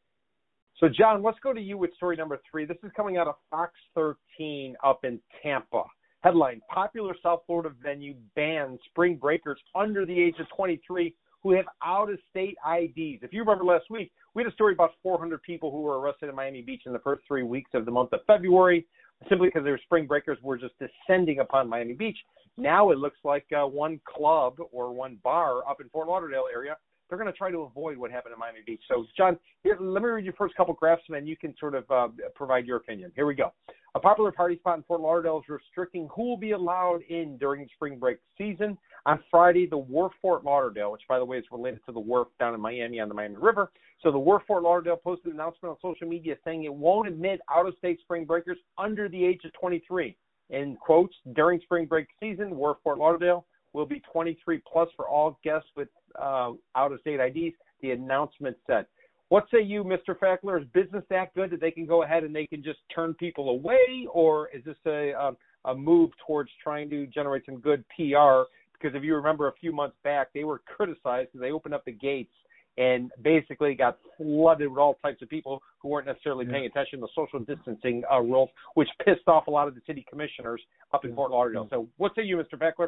[0.80, 2.66] So, John, let's go to you with story number three.
[2.66, 5.84] This is coming out of Fox 13 up in Tampa.
[6.22, 11.66] Headline Popular South Florida venue bans spring breakers under the age of 23 who have
[11.84, 13.22] out of state IDs.
[13.22, 16.30] If you remember last week, we had a story about 400 people who were arrested
[16.30, 18.86] in Miami Beach in the first three weeks of the month of February
[19.30, 22.18] simply because their spring breakers were just descending upon Miami Beach.
[22.58, 26.76] Now it looks like uh, one club or one bar up in Fort Lauderdale area
[27.10, 28.82] they're going to try to avoid what happened in Miami Beach.
[28.88, 31.76] So, John, here, let me read your first couple graphs, and then you can sort
[31.76, 33.12] of uh, provide your opinion.
[33.16, 33.54] Here we go.
[33.96, 37.62] A popular party spot in Fort Lauderdale is restricting who will be allowed in during
[37.62, 38.78] the spring break season.
[39.06, 42.28] On Friday, the Wharf Fort Lauderdale, which by the way is related to the wharf
[42.38, 43.72] down in Miami on the Miami River.
[44.04, 47.40] So the Wharf Fort Lauderdale posted an announcement on social media saying it won't admit
[47.50, 50.18] out-of-state spring breakers under the age of 23.
[50.50, 55.40] In quotes, during spring break season, Wharf Fort Lauderdale will be 23 plus for all
[55.42, 55.88] guests with
[56.22, 57.56] uh, out of state IDs.
[57.82, 58.88] The announcement said.
[59.36, 60.18] What say you, Mr.
[60.18, 60.62] Fackler?
[60.62, 63.50] Is business that good that they can go ahead and they can just turn people
[63.50, 68.44] away, or is this a um, a move towards trying to generate some good PR?
[68.72, 71.84] Because if you remember a few months back, they were criticized because they opened up
[71.84, 72.32] the gates
[72.78, 77.08] and basically got flooded with all types of people who weren't necessarily paying attention to
[77.14, 80.62] social distancing uh, rules, which pissed off a lot of the city commissioners
[80.94, 81.68] up in Fort Lauderdale.
[81.70, 82.58] So, what say you, Mr.
[82.58, 82.88] Beckler?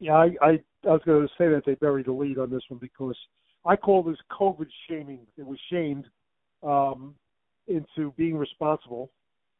[0.00, 0.48] Yeah, I, I,
[0.82, 3.16] I was going to say that they buried the lead on this one because
[3.66, 5.20] I call this COVID shaming.
[5.36, 6.06] It was shamed
[6.62, 7.14] um,
[7.66, 9.10] into being responsible,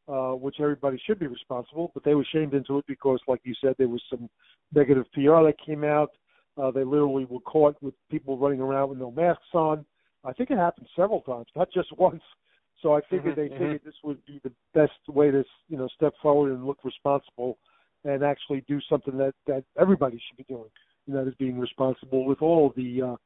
[0.08, 3.54] uh, which everybody should be responsible, but they were shamed into it because, like you
[3.60, 4.28] said, there was some
[4.72, 6.10] negative PR that came out
[6.58, 9.84] uh, they literally were caught with people running around with no masks on.
[10.24, 12.22] I think it happened several times, not just once.
[12.82, 13.88] So I figured mm-hmm, they figured mm-hmm.
[13.88, 17.58] this would be the best way to you know step forward and look responsible
[18.04, 20.68] and actually do something that that everybody should be doing.
[21.06, 23.16] And that is being responsible with all the uh,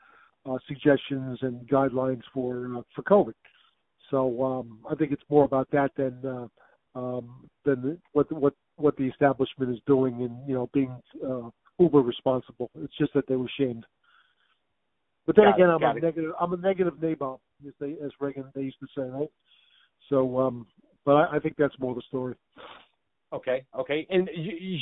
[0.48, 3.34] uh, suggestions and guidelines for uh, for COVID.
[4.10, 8.96] So um, I think it's more about that than uh, um, than what what what
[8.96, 12.70] the establishment is doing and you know being uh, uber responsible.
[12.82, 13.86] It's just that they were shamed.
[15.26, 16.02] But then got again, it, I'm a it.
[16.02, 16.32] negative.
[16.40, 19.30] I'm a negative nabob, as they as Reagan they used to say, right?
[20.08, 20.66] So, um,
[21.04, 22.34] but I, I think that's more the story.
[23.32, 24.06] Okay, okay.
[24.10, 24.28] And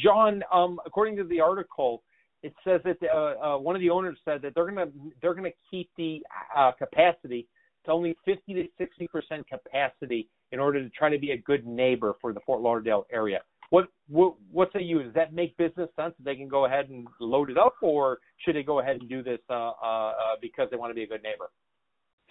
[0.02, 2.02] Jean, um, according to the article,
[2.42, 5.50] it says that uh, uh, one of the owners said that they're gonna they're gonna
[5.70, 6.22] keep the
[6.56, 7.46] uh, capacity
[7.84, 11.66] to only 50 to 60 percent capacity in order to try to be a good
[11.66, 13.40] neighbor for the Fort Lauderdale area.
[13.70, 15.02] What what what say you?
[15.02, 18.18] Does that make business sense that they can go ahead and load it up, or
[18.38, 21.02] should they go ahead and do this uh, uh, uh, because they want to be
[21.02, 21.50] a good neighbor?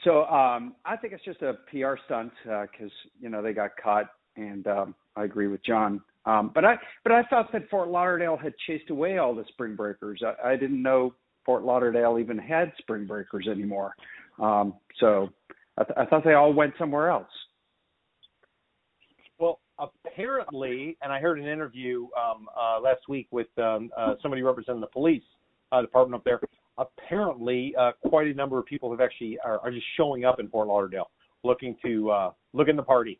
[0.03, 3.71] So um, I think it's just a PR stunt because uh, you know they got
[3.81, 6.01] caught, and um, I agree with John.
[6.27, 9.75] Um, but I but I thought that Fort Lauderdale had chased away all the spring
[9.75, 10.21] breakers.
[10.23, 11.13] I, I didn't know
[11.45, 13.93] Fort Lauderdale even had spring breakers anymore.
[14.39, 15.29] Um, so
[15.77, 17.29] I, th- I thought they all went somewhere else
[19.39, 24.41] Well, apparently, and I heard an interview um, uh, last week with um, uh, somebody
[24.43, 25.23] representing the police
[25.71, 26.41] uh, department up there.
[26.77, 30.49] apparently uh, quite a number of people have actually are, are just showing up in
[30.49, 31.09] Fort Lauderdale
[31.43, 33.19] looking to uh, look in the party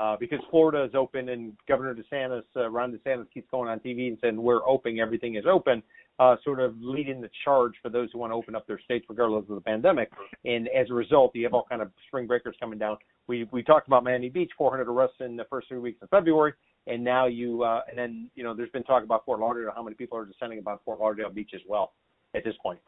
[0.00, 4.08] uh, because Florida is open and Governor DeSantis, uh, Ron DeSantis, keeps going on TV
[4.08, 5.82] and saying we're open, everything is open,
[6.18, 9.04] uh, sort of leading the charge for those who want to open up their states
[9.10, 10.10] regardless of the pandemic.
[10.46, 12.96] And as a result, you have all kind of spring breakers coming down.
[13.26, 16.54] We we talked about Miami Beach, 400 arrests in the first three weeks of February,
[16.86, 19.82] and now you uh, and then you know there's been talk about Fort Lauderdale, how
[19.82, 21.92] many people are descending about Fort Lauderdale Beach as well
[22.34, 22.80] at this point.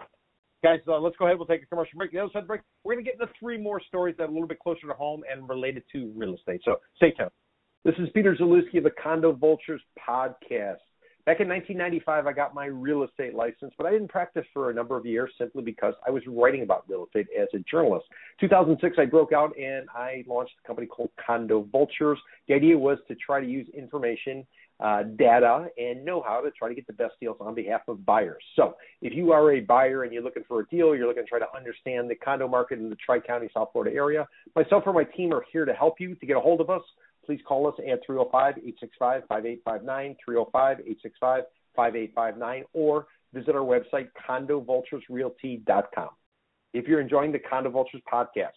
[0.62, 1.38] Guys, uh, let's go ahead.
[1.38, 2.12] We'll take a commercial break.
[2.12, 4.28] The other side the break, we're going to get into three more stories that are
[4.28, 6.60] a little bit closer to home and related to real estate.
[6.64, 7.30] So stay tuned.
[7.84, 10.78] This is Peter Zalewski of the Condo Vultures podcast.
[11.24, 14.74] Back in 1995, I got my real estate license, but I didn't practice for a
[14.74, 18.06] number of years simply because I was writing about real estate as a journalist.
[18.40, 22.18] 2006, I broke out and I launched a company called Condo Vultures.
[22.46, 24.46] The idea was to try to use information
[24.82, 28.42] uh, data and know-how to try to get the best deals on behalf of buyers.
[28.56, 31.28] So if you are a buyer and you're looking for a deal, you're looking to
[31.28, 35.04] try to understand the condo market in the Tri-County, South Florida area, myself or my
[35.04, 36.16] team are here to help you.
[36.16, 36.82] To get a hold of us,
[37.24, 40.16] please call us at 305-865-5859,
[41.78, 46.08] 305-865-5859, or visit our website, condovulturesrealty.com.
[46.74, 48.48] If you're enjoying the Condo Vultures podcast,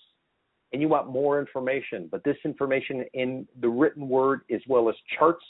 [0.74, 4.96] and you want more information, but this information in the written word as well as
[5.18, 5.46] charts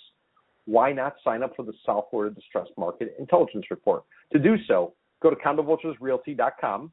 [0.66, 4.04] why not sign up for the South Florida Distressed Market Intelligence Report?
[4.34, 6.92] To do so, go to condovulturesrealty.com.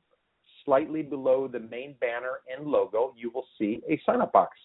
[0.65, 4.57] Slightly below the main banner and logo, you will see a sign up box.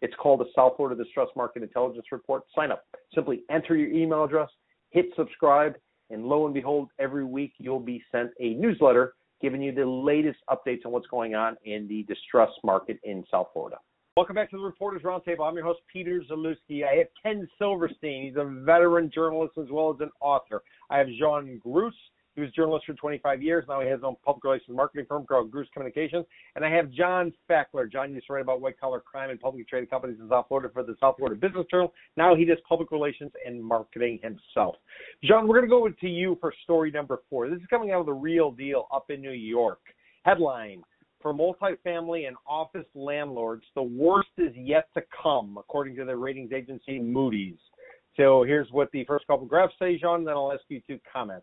[0.00, 2.44] It's called the South Florida Distress Market Intelligence Report.
[2.54, 2.84] Sign up.
[3.14, 4.48] Simply enter your email address,
[4.90, 5.74] hit subscribe,
[6.10, 10.38] and lo and behold, every week you'll be sent a newsletter giving you the latest
[10.48, 13.76] updates on what's going on in the distress market in South Florida.
[14.16, 15.46] Welcome back to the Reporters Roundtable.
[15.46, 16.84] I'm your host, Peter Zalewski.
[16.90, 18.24] I have Ken Silverstein.
[18.24, 20.62] He's a veteran journalist as well as an author.
[20.88, 21.92] I have Jean Gruss.
[22.34, 23.66] He was a journalist for 25 years.
[23.68, 26.24] Now he has his own public relations marketing firm called Gruss Communications.
[26.54, 27.92] And I have John Fackler.
[27.92, 30.70] John used to write about white collar crime and publicly traded companies in South Florida
[30.72, 31.92] for the South Florida Business Journal.
[32.16, 34.76] Now he does public relations and marketing himself.
[35.24, 37.50] John, we're going to go to you for story number four.
[37.50, 39.80] This is coming out of the real deal up in New York.
[40.24, 40.82] Headline
[41.20, 46.52] for multifamily and office landlords, the worst is yet to come, according to the ratings
[46.52, 47.58] agency Moody's.
[48.16, 51.42] So here's what the first couple graphs say, John, then I'll ask you to comment.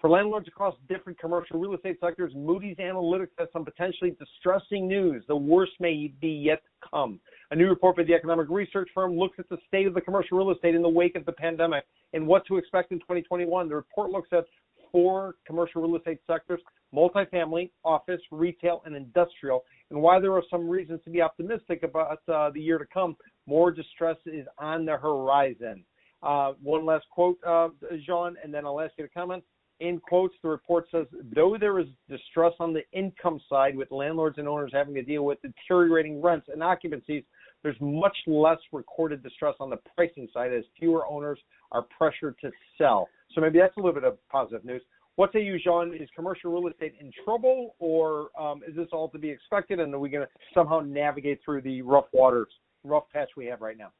[0.00, 5.24] For landlords across different commercial real estate sectors, Moody's Analytics has some potentially distressing news.
[5.26, 7.18] The worst may be yet to come.
[7.50, 10.38] A new report by the economic research firm looks at the state of the commercial
[10.38, 13.68] real estate in the wake of the pandemic and what to expect in 2021.
[13.68, 14.44] The report looks at
[14.90, 16.60] four commercial real estate sectors
[16.94, 19.64] multifamily, office, retail, and industrial.
[19.90, 23.16] And while there are some reasons to be optimistic about uh, the year to come,
[23.46, 25.84] more distress is on the horizon.
[26.22, 27.68] Uh, one last quote, uh,
[28.06, 29.44] Jean, and then I'll ask you to comment.
[29.80, 34.38] In quotes, the report says, though there is distress on the income side with landlords
[34.38, 37.22] and owners having to deal with deteriorating rents and occupancies,
[37.62, 41.38] there's much less recorded distress on the pricing side as fewer owners
[41.72, 43.08] are pressured to sell.
[43.34, 44.82] So maybe that's a little bit of positive news.
[45.16, 45.92] What say you, Jean?
[46.00, 49.92] Is commercial real estate in trouble, or um, is this all to be expected, and
[49.92, 52.46] are we going to somehow navigate through the rough waters,
[52.84, 53.90] rough patch we have right now?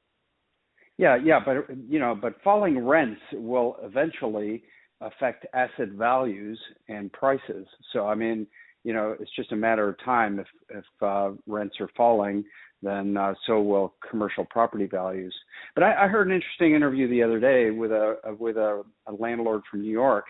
[0.96, 4.62] Yeah, yeah, but you know, but falling rents will eventually
[5.00, 7.66] affect asset values and prices.
[7.92, 8.46] So I mean,
[8.84, 10.38] you know, it's just a matter of time.
[10.38, 12.44] If if uh, rents are falling,
[12.82, 15.34] then uh, so will commercial property values.
[15.74, 19.12] But I, I heard an interesting interview the other day with a with a, a
[19.12, 20.24] landlord from New York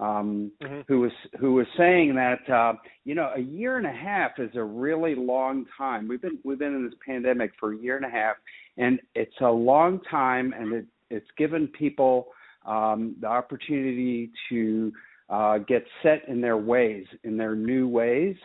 [0.00, 0.80] um, mm-hmm.
[0.88, 2.72] who was who was saying that uh,
[3.04, 6.08] you know a year and a half is a really long time.
[6.08, 8.36] We've been we've been in this pandemic for a year and a half,
[8.78, 12.28] and it's a long time, and it, it's given people
[12.66, 14.92] um, the opportunity to
[15.28, 18.36] uh, get set in their ways, in their new ways,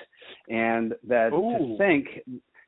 [0.50, 1.58] and that Ooh.
[1.58, 2.08] to think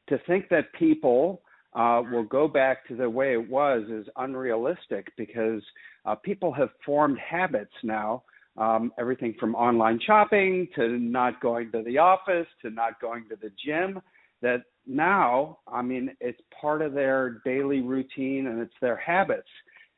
[0.09, 1.41] to think that people
[1.73, 5.61] uh, will go back to the way it was is unrealistic because
[6.05, 8.23] uh, people have formed habits now
[8.57, 13.35] um, everything from online shopping to not going to the office to not going to
[13.41, 14.01] the gym
[14.41, 19.49] that now i mean it's part of their daily routine and it's their habits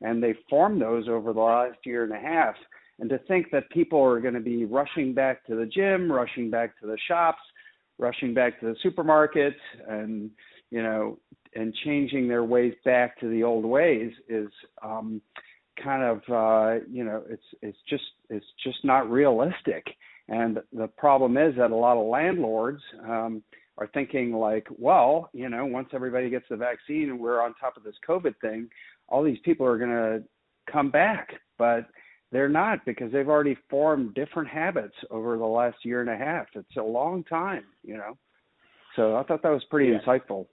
[0.02, 2.54] and they formed those over the last year and a half.
[2.98, 6.50] And to think that people are going to be rushing back to the gym rushing
[6.50, 7.40] back to the shops
[8.00, 9.54] rushing back to the supermarket
[9.88, 10.30] and
[10.70, 11.18] you know
[11.54, 14.48] and changing their ways back to the old ways is
[14.82, 15.20] um
[15.82, 19.86] kind of uh, you know it's it's just it's just not realistic.
[20.28, 23.42] And the problem is that a lot of landlords um,
[23.78, 27.76] are thinking like, well, you know, once everybody gets the vaccine and we're on top
[27.76, 28.68] of this COVID thing,
[29.08, 30.22] all these people are going to
[30.72, 31.30] come back.
[31.58, 31.86] But
[32.32, 36.46] They're not because they've already formed different habits over the last year and a half.
[36.54, 38.16] It's a long time, you know.
[38.96, 39.98] So I thought that was pretty Yeah.
[40.00, 40.46] insightful.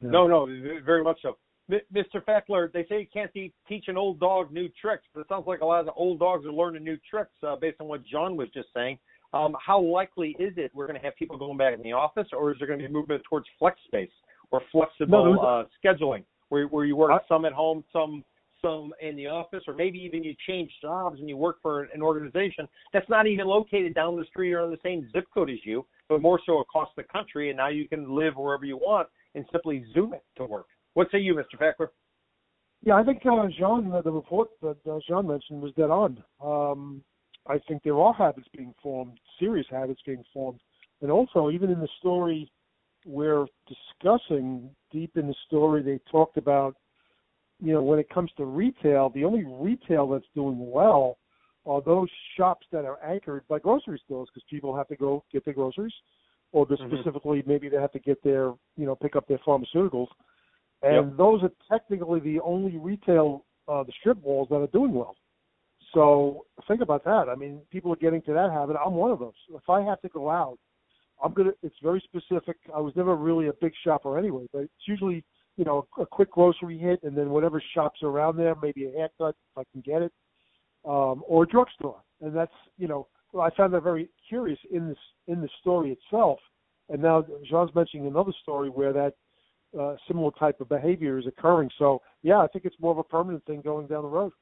[0.00, 0.10] Yeah.
[0.10, 0.46] No, no,
[0.82, 1.36] very much so.
[1.70, 2.24] M- Mr.
[2.24, 5.46] Fackler, they say you can't te- teach an old dog new tricks, but it sounds
[5.46, 8.04] like a lot of the old dogs are learning new tricks uh, based on what
[8.04, 8.98] John was just saying.
[9.32, 12.26] Um, how likely is it we're going to have people going back in the office,
[12.32, 14.10] or is there going to be movement towards flex space
[14.50, 18.24] or flexible No, uh, scheduling, where where you work I- some at home, some
[18.62, 22.02] some in the office, or maybe even you change jobs and you work for an
[22.02, 25.58] organization that's not even located down the street or in the same zip code as
[25.64, 29.08] you, but more so across the country, and now you can live wherever you want
[29.34, 30.66] and simply zoom it to work.
[30.94, 31.58] What say you, Mr.
[31.58, 31.88] Fackler?
[32.82, 36.22] Yeah, I think uh, Jean, the report that uh, Jean mentioned was dead on.
[36.42, 37.02] Um,
[37.46, 40.60] I think there are habits being formed, serious habits being formed,
[41.02, 42.50] and also even in the story
[43.06, 46.76] we're discussing, deep in the story, they talked about,
[47.60, 51.18] you know, when it comes to retail, the only retail that's doing well
[51.66, 55.44] are those shops that are anchored by grocery stores because people have to go get
[55.44, 55.92] their groceries,
[56.52, 56.90] or Mhm.
[56.90, 60.08] specifically maybe they have to get their, you know, pick up their pharmaceuticals
[60.82, 65.16] and those are technically the only retail uh, the strip malls that are doing well.
[65.94, 67.28] So think about that.
[67.28, 68.76] I mean, people are getting to that habit.
[68.84, 69.34] I'm one of those.
[69.54, 70.58] If I have to go out,
[71.22, 71.52] I'm gonna.
[71.62, 72.56] It's very specific.
[72.74, 75.24] I was never really a big shopper anyway, but it's usually
[75.60, 79.36] you know a quick grocery hit, and then whatever shops around there, maybe a haircut
[79.52, 80.12] if I can get it,
[80.86, 82.00] um, or a drugstore.
[82.22, 84.96] And that's you know I found that very curious in this
[85.28, 86.38] in the story itself.
[86.88, 89.12] And now Jean's mentioning another story where that
[89.78, 91.68] uh, similar type of behavior is occurring.
[91.78, 94.32] So yeah, I think it's more of a permanent thing going down the road.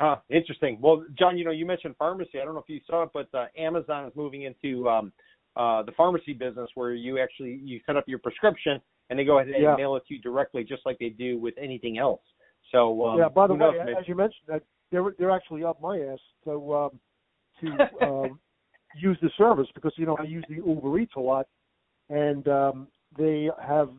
[0.00, 0.78] Huh, interesting.
[0.80, 2.40] Well, John, you know, you mentioned pharmacy.
[2.40, 5.12] I don't know if you saw it, but uh, Amazon is moving into um,
[5.56, 9.38] uh, the pharmacy business where you actually you set up your prescription and they go
[9.38, 9.76] ahead and Yeah.
[9.76, 12.22] mail it to you directly, just like they do with anything else.
[12.72, 13.28] So um, yeah.
[13.28, 16.74] By the way, knows, as you mentioned, that they're they're actually up my ass to
[16.74, 17.00] um,
[17.60, 18.40] to um,
[18.94, 21.46] use the service because you know I use the Uber Eats a lot,
[22.08, 23.90] and um, they have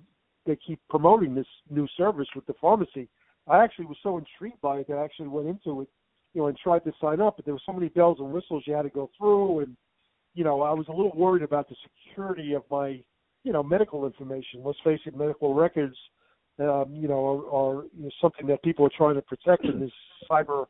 [0.45, 3.07] they keep promoting this new service with the pharmacy.
[3.47, 5.87] I actually was so intrigued by it that I actually went into it,
[6.33, 8.63] you know, and tried to sign up, but there were so many bells and whistles
[8.65, 9.77] you had to go through, and
[10.33, 13.03] you know I was a little worried about the security of my
[13.45, 14.61] you know medical information.
[14.65, 15.95] Let's face it, medical records,
[16.59, 19.79] um, you know, are, are you know, something that people are trying to protect in
[19.79, 19.91] this
[20.29, 20.65] cyber,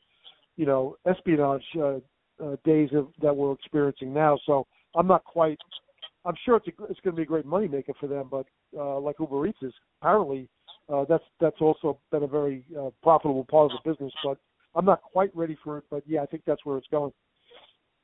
[0.57, 1.99] you know, espionage uh,
[2.43, 4.37] uh, days of, that we're experiencing now.
[4.45, 5.57] So I'm not quite.
[6.25, 8.45] I'm sure it's a, it's going to be a great moneymaker for them, but
[8.77, 10.49] uh, like Uber Eats is apparently
[10.91, 14.11] uh, that's that's also been a very uh, profitable part of the business.
[14.21, 14.37] But
[14.75, 15.85] I'm not quite ready for it.
[15.89, 17.13] But yeah, I think that's where it's going.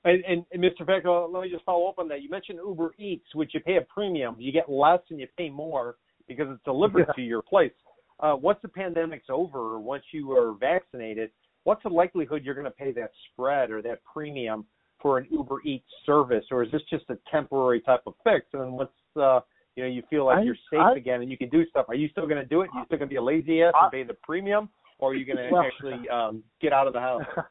[0.04, 0.82] And, and, and Mr.
[0.82, 2.22] Vecco, let me just follow up on that.
[2.24, 4.36] You mentioned Uber Eats, which you pay a premium.
[4.40, 5.96] You get less and you pay more
[6.28, 7.14] because it's delivered Yeah.
[7.14, 7.72] to your place.
[8.20, 11.30] Uh, once the pandemic's over, or once you are vaccinated,
[11.64, 14.66] what's the likelihood you're going to pay that spread or that premium
[15.02, 18.46] for an Uber Eats service, or is this just a temporary type of fix?
[18.54, 19.40] And then once uh,
[19.76, 21.86] you know you feel like I- you're safe I- again and you can do stuff,
[21.90, 22.70] are you still going to do it?
[22.74, 25.16] Are you still going to be a lazy ass and pay the premium, or are
[25.16, 27.24] you going to Well- actually um, get out of the house?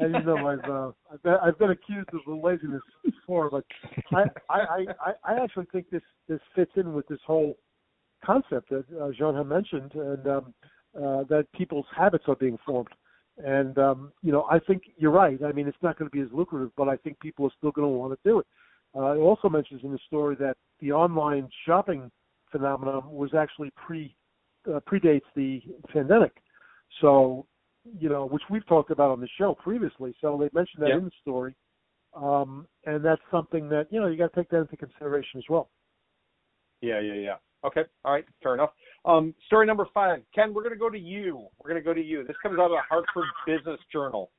[0.00, 3.64] As you know, I've uh, I've, been, I've been accused of laziness before, but
[4.12, 7.56] I, I I I actually think this this fits in with this whole
[8.24, 10.54] concept that uh, Jean had mentioned, and um,
[10.96, 12.88] uh, that people's habits are being formed.
[13.38, 15.38] And um, you know, I think you're right.
[15.42, 17.70] I mean, it's not going to be as lucrative, but I think people are still
[17.70, 18.46] going to want to do it.
[18.96, 22.10] Uh, it also mentions in the story that the online shopping
[22.50, 24.14] phenomenon was actually pre
[24.68, 26.32] uh, predates the pandemic.
[27.00, 27.46] So
[27.84, 30.14] you know, which we've talked about on the show previously.
[30.20, 30.98] So they mentioned that Yeah.
[30.98, 31.54] in the story,
[32.14, 35.48] um, and that's something that you know you got to take that into consideration as
[35.48, 35.70] well.
[36.80, 37.36] Yeah, yeah, yeah.
[37.62, 38.72] Okay, all right, fair enough.
[39.04, 40.54] Um, story number five, Ken.
[40.54, 41.46] We're going to go to you.
[41.58, 42.24] We're going to go to you.
[42.24, 44.30] This comes out of the Hartford Business Journal.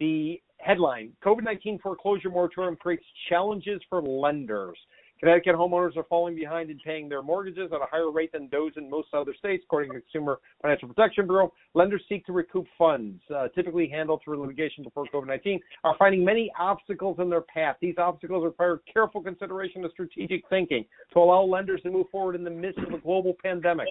[0.00, 4.78] The headline: COVID-19 foreclosure moratorium creates challenges for lenders.
[5.20, 8.72] Connecticut homeowners are falling behind in paying their mortgages at a higher rate than those
[8.76, 11.52] in most other states, according to the Consumer Financial Protection Bureau.
[11.74, 16.52] Lenders seek to recoup funds, uh, typically handled through litigation before COVID-19, are finding many
[16.58, 17.76] obstacles in their path.
[17.80, 22.44] These obstacles require careful consideration and strategic thinking to allow lenders to move forward in
[22.44, 23.88] the midst of a global pandemic.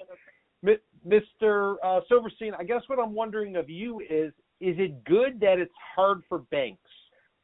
[1.06, 1.76] Mr.
[1.84, 5.72] Uh, Silverstein, I guess what I'm wondering of you is, is it good that it's
[5.94, 6.80] hard for banks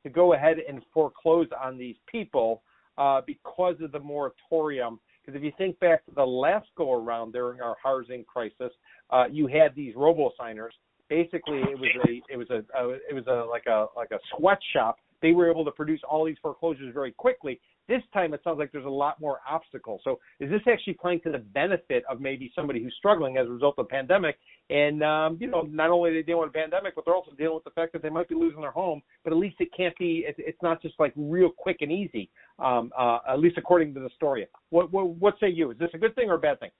[0.03, 2.63] to go ahead and foreclose on these people
[2.99, 5.01] uh, because of the moratorium?
[5.25, 8.73] Because if you think back to the last go around during our housing crisis,
[9.11, 10.75] uh, you had these robo signers.
[11.09, 14.19] Basically, it was a it was a, a it was a like a like a
[14.37, 14.99] sweatshop.
[15.23, 17.61] They were able to produce all these foreclosures very quickly.
[17.87, 20.01] This time it sounds like there's a lot more obstacles.
[20.05, 23.51] So is this actually playing to the benefit of maybe somebody who's struggling as a
[23.51, 24.39] result of the pandemic?
[24.71, 27.33] And um, you know, not only are they dealing with a pandemic, but they're also
[27.33, 29.03] dealing with the fact that they might be losing their home.
[29.23, 30.25] But at least it can't be.
[30.27, 32.31] It's not just like real quick and easy.
[32.59, 34.47] Um, uh, at least according to the story.
[34.71, 35.71] What, what what say you?
[35.71, 36.71] Is this a good thing or a bad thing?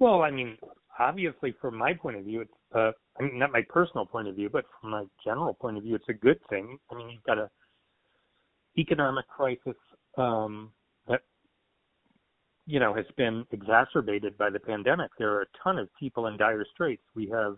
[0.00, 0.56] Well, I mean,
[0.98, 4.34] obviously, from my point of view, it's uh, I mean, not my personal point of
[4.34, 6.78] view, but from my general point of view, it's a good thing.
[6.90, 7.50] I mean, you've got a
[8.78, 9.76] economic crisis
[10.20, 10.72] um,
[11.08, 11.22] that
[12.66, 15.10] you know has been exacerbated by the pandemic.
[15.18, 17.02] There are a ton of people in dire straits.
[17.14, 17.56] We have,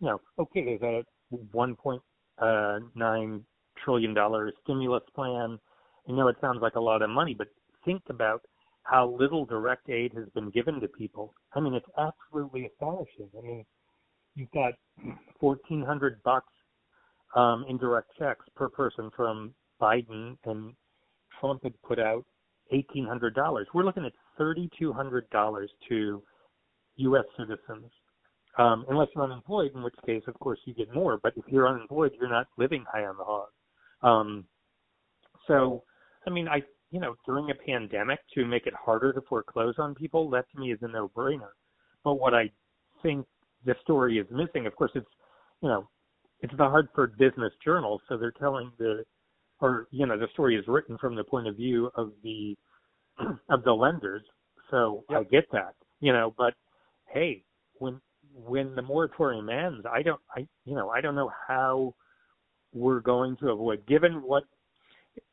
[0.00, 3.40] you know, okay, there's a 1.9
[3.84, 5.58] trillion dollar stimulus plan.
[6.08, 7.48] I know it sounds like a lot of money, but
[7.84, 8.42] think about
[8.84, 11.34] how little direct aid has been given to people.
[11.54, 13.28] I mean, it's absolutely astonishing.
[13.36, 13.64] I mean,
[14.36, 14.74] you've got
[15.40, 16.52] 1,400 bucks
[17.34, 20.74] um, in direct checks per person from Biden, and
[21.40, 22.24] Trump had put out
[22.72, 23.64] $1,800.
[23.74, 26.22] We're looking at $3,200 to
[26.96, 27.24] U.S.
[27.38, 27.90] citizens,
[28.58, 31.18] um, unless you're unemployed, in which case, of course, you get more.
[31.22, 33.48] But if you're unemployed, you're not living high on the hog.
[34.02, 34.44] Um,
[35.46, 35.84] so,
[36.26, 39.94] I mean, I you know, during a pandemic to make it harder to foreclose on
[39.94, 41.50] people, that to me is a no-brainer.
[42.04, 42.50] But what I
[43.02, 43.26] think
[43.64, 45.06] the story is missing, of course, it's
[45.62, 45.88] you know,
[46.40, 49.04] it's the Hartford Business Journal, so they're telling the,
[49.60, 52.56] or you know, the story is written from the point of view of the
[53.48, 54.22] of the lenders.
[54.70, 55.20] So yep.
[55.20, 56.54] I get that, you know, but
[57.12, 57.44] hey,
[57.78, 58.00] when
[58.34, 61.94] when the moratorium ends, I don't, I you know, I don't know how
[62.72, 64.44] we're going to avoid, given what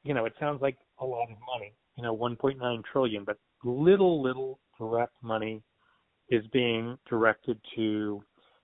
[0.04, 4.22] you know, it sounds like a lot of money, you know, 1.9 trillion, but little,
[4.22, 5.62] little direct money
[6.30, 8.24] is being directed to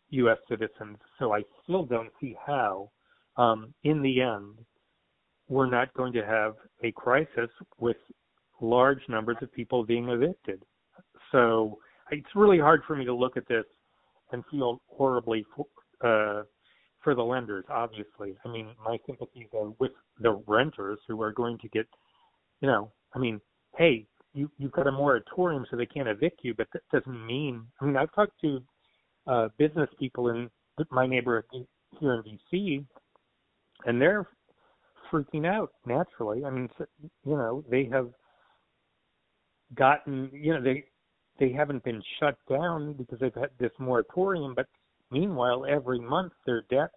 [0.09, 0.37] U.S.
[0.49, 0.97] citizens.
[1.19, 2.91] So I still don't see how,
[3.37, 4.55] um, in the end,
[5.49, 7.97] we're not going to have a crisis with
[8.61, 10.61] large numbers of people being evicted.
[11.31, 11.79] So
[12.11, 13.65] it's really hard for me to look at this
[14.31, 15.65] and feel horribly for,
[16.05, 16.43] uh,
[17.03, 18.37] for the lenders, obviously.
[18.45, 21.87] I mean, my sympathies are with the renters who are going to get,
[22.61, 23.41] you know, I mean,
[23.77, 27.65] hey, you you've got a moratorium so they can't evict you, but that doesn't mean.
[27.81, 28.61] I mean, I've talked to
[29.25, 30.49] uh, business people in
[30.91, 31.45] my neighborhood
[31.99, 32.23] here in
[32.53, 32.85] DC,
[33.85, 34.27] and they're
[35.11, 36.45] freaking out naturally.
[36.45, 36.69] I mean,
[37.25, 38.09] you know, they have
[39.75, 40.85] gotten, you know, they
[41.39, 44.67] they haven't been shut down because they've had this moratorium, but
[45.11, 46.91] Meanwhile, every month their debt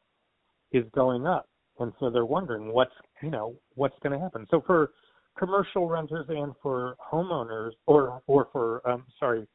[0.73, 1.49] is going up,
[1.79, 2.93] and so they're wondering what's
[3.23, 4.47] you know what's going to happen.
[4.51, 4.91] So for
[5.39, 9.47] commercial renters and for homeowners, or or for um, sorry,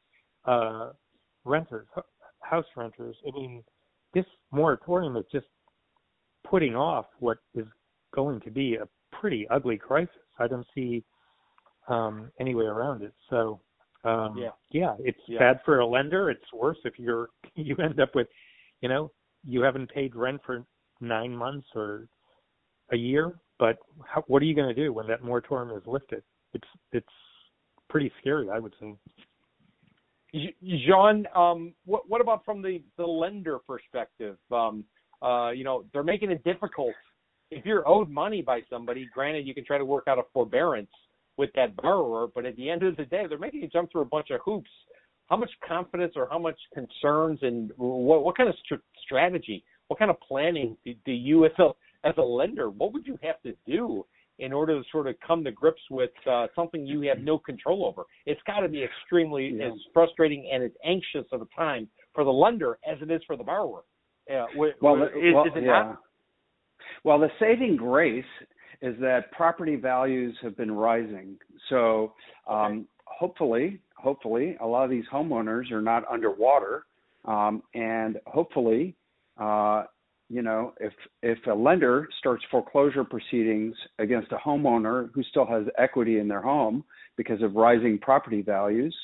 [0.44, 0.90] uh,
[1.44, 1.86] renters,
[2.40, 3.16] house renters.
[3.26, 3.62] I mean,
[4.12, 5.46] this moratorium is just
[6.48, 7.66] putting off what is
[8.18, 10.14] going to be a pretty ugly crisis.
[10.40, 11.04] I don't see
[11.88, 13.14] um, any way around it.
[13.30, 13.60] So
[14.04, 15.38] um, yeah, yeah, it's yeah.
[15.38, 16.30] bad for a lender.
[16.30, 18.26] It's worse if you're you end up with
[18.80, 19.12] you know,
[19.44, 20.64] you haven't paid rent for
[21.00, 22.08] nine months or
[22.92, 26.22] a year, but how, what are you going to do when that moratorium is lifted?
[26.54, 27.06] It's it's
[27.88, 28.94] pretty scary, I would say.
[30.34, 34.36] Jean, um, what what about from the the lender perspective?
[34.50, 34.84] Um,
[35.22, 36.94] uh, you know, they're making it difficult.
[37.50, 40.90] If you're owed money by somebody, granted, you can try to work out a forbearance
[41.36, 44.02] with that borrower, but at the end of the day, they're making you jump through
[44.02, 44.70] a bunch of hoops
[45.28, 49.98] how much confidence or how much concerns and what, what kind of st- strategy, what
[49.98, 51.70] kind of planning do, do you as a
[52.04, 54.04] as a lender, what would you have to do
[54.38, 57.84] in order to sort of come to grips with uh, something you have no control
[57.84, 58.04] over?
[58.24, 59.66] It's got to be extremely yeah.
[59.66, 63.36] as frustrating and as anxious of a time for the lender as it is for
[63.36, 63.82] the borrower.
[64.28, 65.66] Yeah, well, is, well, is it yeah.
[65.66, 65.98] not?
[67.04, 68.24] Well, the saving grace
[68.82, 71.36] is that property values have been rising.
[71.68, 72.14] So
[72.48, 72.82] um, okay.
[73.06, 76.84] hopefully, hopefully, a lot of these homeowners are not underwater,
[77.24, 78.94] um, and hopefully,
[79.40, 79.84] uh,
[80.30, 80.92] you know, if
[81.22, 86.42] if a lender starts foreclosure proceedings against a homeowner who still has equity in their
[86.42, 86.84] home
[87.16, 88.94] because of rising property values,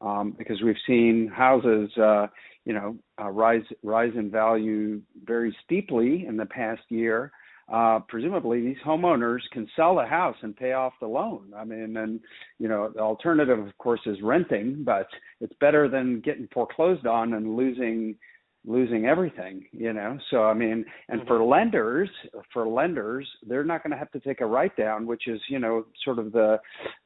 [0.00, 2.26] um, because we've seen houses, uh,
[2.66, 7.32] you know, uh, rise rise in value very steeply in the past year
[7.72, 11.52] uh, presumably these homeowners can sell the house and pay off the loan.
[11.56, 12.20] I mean, and
[12.58, 15.08] you know, the alternative, of course, is renting, but
[15.40, 18.14] it's better than getting foreclosed on and losing
[18.66, 21.28] losing everything you know so i mean and mm-hmm.
[21.28, 22.10] for lenders
[22.52, 25.58] for lenders they're not going to have to take a write down which is you
[25.58, 26.58] know sort of the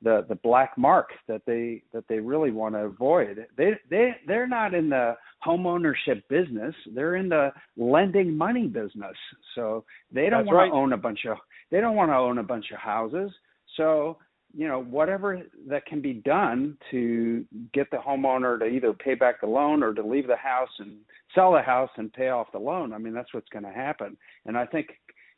[0.03, 4.49] the the black mark that they that they really want to avoid they they they're
[4.49, 6.75] not in the home ownership business.
[6.95, 9.17] They're in the lending money business.
[9.55, 10.69] So they don't want right.
[10.69, 11.39] to own a bunch of
[11.71, 13.31] they don't want to own a bunch of houses.
[13.77, 14.19] So
[14.55, 19.41] you know, whatever that can be done to get the homeowner to either pay back
[19.41, 20.99] the loan or to leave the house and
[21.35, 22.93] sell the house and pay off the loan.
[22.93, 24.17] I mean, that's what's going to happen.
[24.47, 24.89] And I think,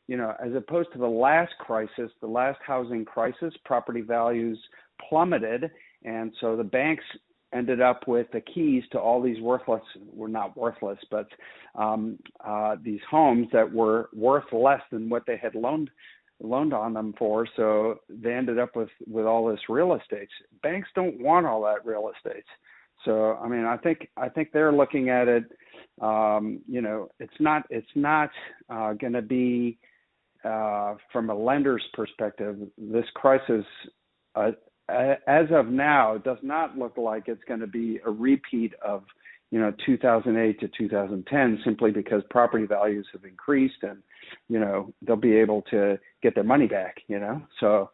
[0.08, 4.58] you know, as opposed to the last crisis, the last housing crisis, property values
[5.08, 5.70] plummeted.
[6.04, 7.04] And so the banks
[7.54, 9.82] ended up with the keys to all these worthless
[10.12, 11.28] were not worthless but
[11.74, 15.90] um uh these homes that were worth less than what they had loaned
[16.42, 20.28] loaned on them for so they ended up with with all this real estate.
[20.62, 22.44] Banks don't want all that real estate.
[23.04, 25.44] So i mean i think i think they're looking at it
[26.00, 28.30] um you know it's not it's not
[28.70, 29.78] uh going to be
[30.44, 33.64] uh from a lender's perspective this crisis
[34.34, 34.52] uh,
[35.26, 39.04] as of now does not look like it's going to be a repeat of
[39.52, 44.02] you know 2008 to 2010 simply because property values have increased and
[44.48, 47.40] you know they'll be able to get their money back you know?
[47.60, 47.90] So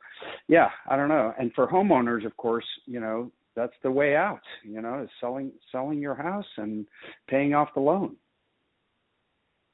[0.46, 1.34] yeah i don't know.
[1.38, 5.52] And for homeowners of course you know that's the way out you know is selling
[5.70, 6.86] selling your house and
[7.28, 8.16] paying off the loan.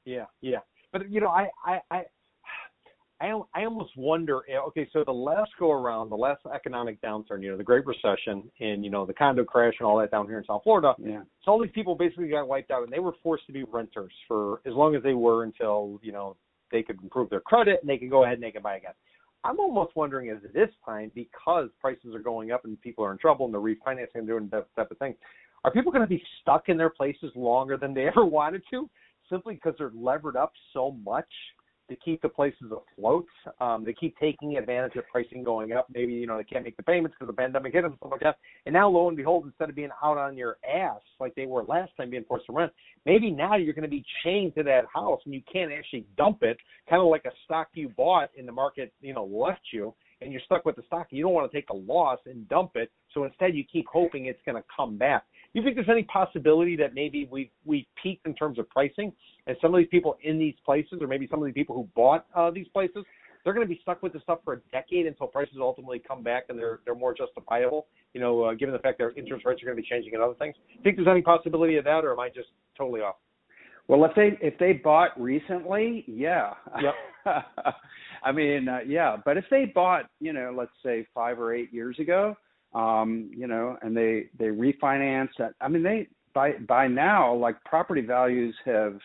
[0.03, 0.59] Yeah yeah.
[0.91, 2.03] But you know i i
[3.21, 4.41] i I, almost wonder.
[4.49, 7.85] Eh, okay, so the last go around, the last economic downturn, you know, the Great
[7.85, 10.93] Recession, and you know the condo crash and all that down here in South Florida.
[10.99, 11.21] Yeah.
[11.43, 14.13] So all these people basically got wiped out, and they were forced to be renters
[14.27, 16.35] for as long as they were until you know
[16.71, 18.93] they could improve their credit and they could go ahead and they could buy again.
[19.45, 23.17] I'm almost wondering is this time because prices are going up and people are in
[23.19, 25.15] trouble and they're refinancing and doing that type of thing,
[25.63, 28.89] are people going to be stuck in their places longer than they ever wanted to,
[29.29, 31.27] simply because they're levered up so much?
[31.89, 33.25] To keep the places afloat.
[33.59, 35.87] Um, they keep taking advantage of pricing going up.
[35.93, 38.11] Maybe you know they can't make the payments because the pandemic hit them and stuff
[38.11, 38.37] like that.
[38.65, 41.63] And now, lo and behold, instead of being out on your ass like they were
[41.63, 42.71] last time, being forced to rent,
[43.05, 46.39] maybe now you're going to be chained to that house and you can't actually dump
[46.41, 46.57] it,
[46.89, 50.31] kind of like a stock you bought in the market, you know, left you and
[50.31, 51.07] you're stuck with the stock.
[51.09, 52.91] You don't want to take a loss and dump it.
[53.13, 55.23] So instead, you keep hoping it's going to come back.
[55.53, 59.13] You think there's any possibility that maybe we we peaked in terms of pricing,
[59.47, 61.87] and some of these people in these places, or maybe some of the people who
[61.95, 63.05] bought uh, these places,
[63.43, 66.23] they're going to be stuck with this stuff for a decade until prices ultimately come
[66.23, 67.87] back and they're they're more justifiable.
[68.13, 70.23] You know, uh, given the fact that interest rates are going to be changing and
[70.23, 70.55] other things.
[70.83, 73.15] Think there's any possibility of that, or am I just totally off?
[73.87, 76.53] Well, if they if they bought recently, yeah.
[76.81, 76.95] Yep.
[78.23, 81.71] I mean, uh, yeah, but if they bought, you know, let's say 5 or 8
[81.71, 82.35] years ago,
[82.73, 85.53] um, you know, and they they refinanced that.
[85.61, 88.99] I mean, they by by now like property values have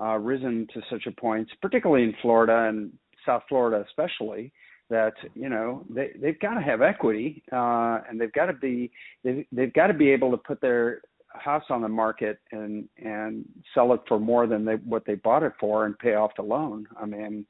[0.00, 2.92] uh risen to such a point, particularly in Florida and
[3.24, 4.52] South Florida especially,
[4.90, 8.90] that you know they they've got to have equity uh and they've got to be
[9.22, 11.00] they've, they've got to be able to put their
[11.34, 15.42] house on the market and and sell it for more than they what they bought
[15.42, 16.86] it for and pay off the loan.
[17.00, 17.46] I mean,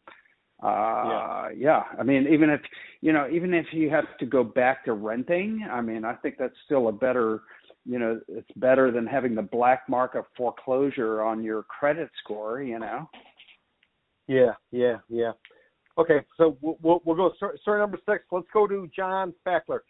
[0.62, 1.49] uh yeah.
[1.57, 1.82] yeah.
[1.99, 2.61] I mean, even if
[3.01, 6.37] you know, even if you have to go back to renting, I mean, I think
[6.39, 7.43] that's still a better
[7.87, 12.62] you know, it's better than having the black mark of foreclosure on your credit score,
[12.62, 13.09] you know.
[14.26, 15.32] Yeah, yeah, yeah.
[15.99, 18.24] Okay, so we'll we'll, go story, story number six.
[18.32, 19.80] Let's go to John Fackler.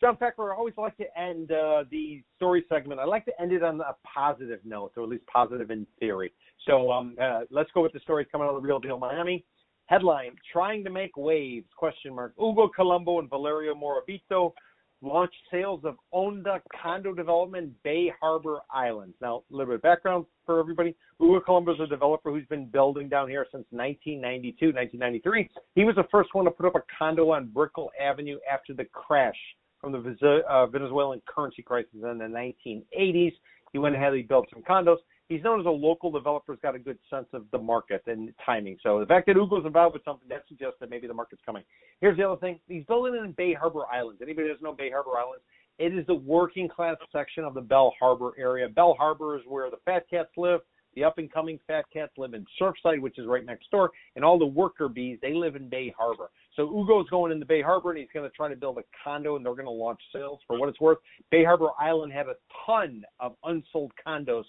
[0.00, 3.00] John Fackler, I always like to end uh, the story segment.
[3.00, 6.32] I like to end it on a positive note, or at least positive in theory.
[6.66, 9.44] So um, uh, let's go with the stories coming out of the Real Deal Miami.
[9.86, 11.66] Headline: Trying to make waves?
[11.76, 12.32] Question mark.
[12.40, 14.52] Ugo Colombo and Valerio Morabito
[15.02, 19.14] launched sales of Onda condo development Bay Harbor Islands.
[19.20, 20.94] Now, a little bit of background for everybody.
[21.22, 25.50] Ugo Colombo is a developer who's been building down here since 1992, 1993.
[25.74, 28.84] He was the first one to put up a condo on Brickell Avenue after the
[28.84, 29.36] crash
[29.80, 33.32] from the uh, Venezuelan currency crisis in the 1980s.
[33.72, 34.98] He went ahead and built some condos.
[35.28, 38.34] He's known as a local developer, has got a good sense of the market and
[38.44, 38.76] timing.
[38.82, 41.62] So the fact that Ugo's involved with something that suggests that maybe the market's coming.
[42.00, 44.20] Here's the other thing: he's building in Bay Harbor Islands.
[44.22, 45.44] Anybody that doesn't know Bay Harbor Islands?
[45.78, 48.68] It is the working class section of the Bal Harbour area.
[48.68, 50.60] Bal Harbour is where the fat cats live.
[50.96, 54.24] The up and coming fat cats live in Surfside, which is right next door, and
[54.24, 56.30] all the worker bees they live in Bay Harbor.
[56.60, 59.36] So Ugo's going into Bay Harbor and he's going to try to build a condo,
[59.36, 60.98] and they're going to launch sales for what it's worth.
[61.30, 62.34] Bay Harbor Island had a
[62.66, 64.44] ton of unsold condos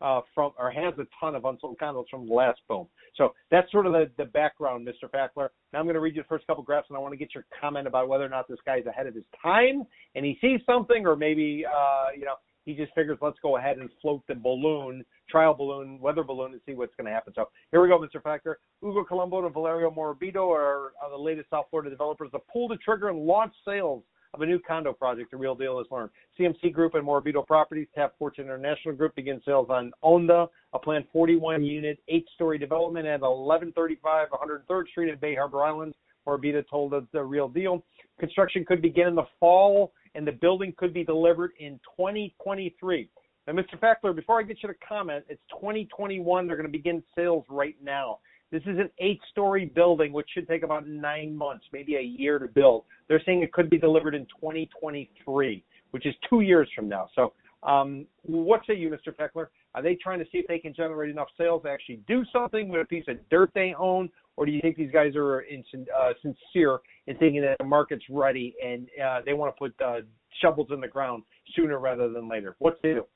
[0.00, 2.86] uh, from or has a ton of unsold condos from the last boom.
[3.16, 5.10] So that's sort of the, the background, Mr.
[5.10, 5.48] Fackler.
[5.72, 7.34] Now I'm going to read you the first couple graphs, and I want to get
[7.34, 9.82] your comment about whether or not this guy's ahead of his time
[10.14, 12.36] and he sees something, or maybe uh, you know
[12.66, 16.60] he just figures let's go ahead and float the balloon, trial balloon, weather balloon, and
[16.66, 17.32] see what's going to happen.
[17.34, 18.20] So here we go, Mr.
[18.20, 18.56] Fackler.
[18.84, 22.68] Ugo Colombo and Valerio Morabito are, are uh, the latest South Florida developers to pull
[22.68, 24.02] the trigger and launch sales
[24.34, 25.30] of a new condo project.
[25.30, 26.10] The real deal is learned.
[26.38, 31.06] CMC Group and Morabito Properties, Tap Fortune International Group begin sales on Onda, a planned
[31.12, 35.96] 41 unit, eight story development at 1135 103rd Street in Bay Harbor Islands
[36.26, 37.84] Orbita told us the real deal.
[38.18, 43.08] Construction could begin in the fall, and the building could be delivered in 2023.
[43.46, 43.78] Now, Mr.
[43.78, 46.46] Fackler, before I get you to comment, it's 2021.
[46.46, 48.18] They're going to begin sales right now.
[48.50, 52.48] This is an eight-story building, which should take about nine months, maybe a year to
[52.48, 52.84] build.
[53.08, 57.08] They're saying it could be delivered in 2023, which is two years from now.
[57.14, 57.32] So,
[57.62, 59.14] um, what say you, Mr.
[59.14, 59.46] Fackler?
[59.74, 62.68] Are they trying to see if they can generate enough sales to actually do something
[62.68, 65.64] with a piece of dirt they own, or do you think these guys are in,
[65.74, 70.00] uh, sincere in thinking that the market's ready and uh, they want to put uh,
[70.40, 71.22] shovels in the ground
[71.54, 72.56] sooner rather than later?
[72.58, 73.06] What say you?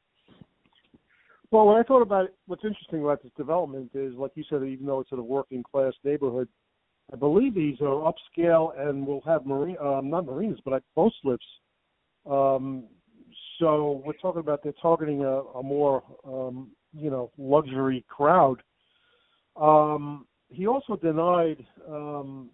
[1.50, 4.62] Well, when I thought about it, what's interesting about this development is, like you said,
[4.62, 6.48] even though it's in a working class neighborhood,
[7.12, 11.12] I believe these are upscale and will have marine, um, not marinas, but like boat
[11.22, 11.44] slips.
[12.30, 12.84] Um,
[13.60, 18.62] so we're talking about they're targeting a, a more, um, you know, luxury crowd.
[19.60, 22.50] Um, he also denied um,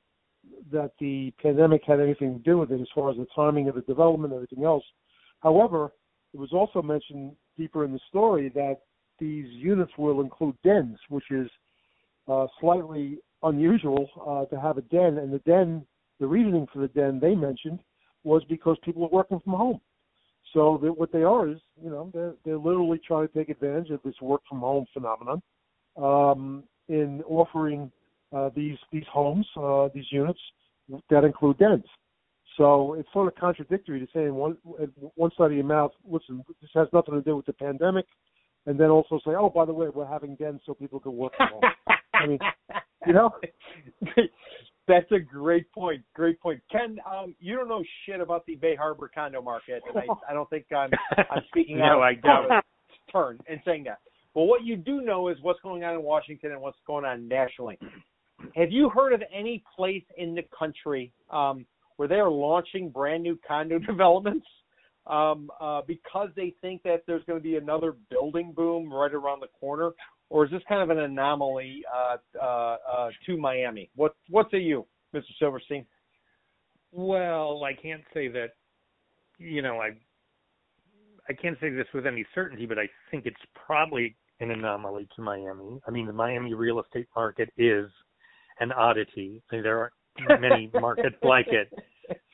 [0.70, 3.76] that the pandemic had anything to do with it as far as the timing of
[3.76, 4.84] the development and everything else.
[5.40, 5.92] However,
[6.34, 8.80] it was also mentioned deeper in the story that
[9.18, 11.48] these units will include dens, which is
[12.28, 15.18] uh, slightly unusual uh, to have a den.
[15.18, 15.86] And the den,
[16.20, 17.78] the reasoning for the den they mentioned
[18.24, 19.80] was because people are working from home.
[20.56, 24.00] So what they are is, you know, they're, they're literally trying to take advantage of
[24.02, 25.42] this work from home phenomenon
[25.98, 27.92] um, in offering
[28.34, 30.40] uh, these these homes, uh, these units
[31.10, 31.84] that include dens.
[32.56, 34.56] So it's sort of contradictory to say one
[35.14, 38.06] one side of your mouth, listen, this has nothing to do with the pandemic,
[38.64, 41.34] and then also say, oh, by the way, we're having dens so people can work
[41.36, 41.72] from home.
[42.14, 42.38] I mean,
[43.06, 43.30] you know.
[44.88, 46.02] That's a great point.
[46.14, 46.98] Great point, Ken.
[47.10, 50.48] Um, you don't know shit about the Bay Harbor condo market, and I, I don't
[50.48, 52.64] think I'm I'm speaking no, out I don't.
[53.12, 53.98] turn and saying that.
[54.34, 57.26] But what you do know is what's going on in Washington and what's going on
[57.26, 57.78] nationally.
[58.54, 61.64] Have you heard of any place in the country um,
[61.96, 64.46] where they are launching brand new condo developments
[65.06, 69.40] um, uh, because they think that there's going to be another building boom right around
[69.40, 69.92] the corner,
[70.28, 73.90] or is this kind of an anomaly uh, uh, uh, to Miami?
[73.94, 75.22] What what say you, Mr.
[75.38, 75.86] Silverstein?
[76.92, 78.50] Well, I can't say that.
[79.38, 79.90] You know, I
[81.28, 85.22] I can't say this with any certainty, but I think it's probably an anomaly to
[85.22, 85.80] Miami.
[85.86, 87.90] I mean, the Miami real estate market is
[88.60, 89.42] an oddity.
[89.50, 91.70] I mean, there aren't many markets like it,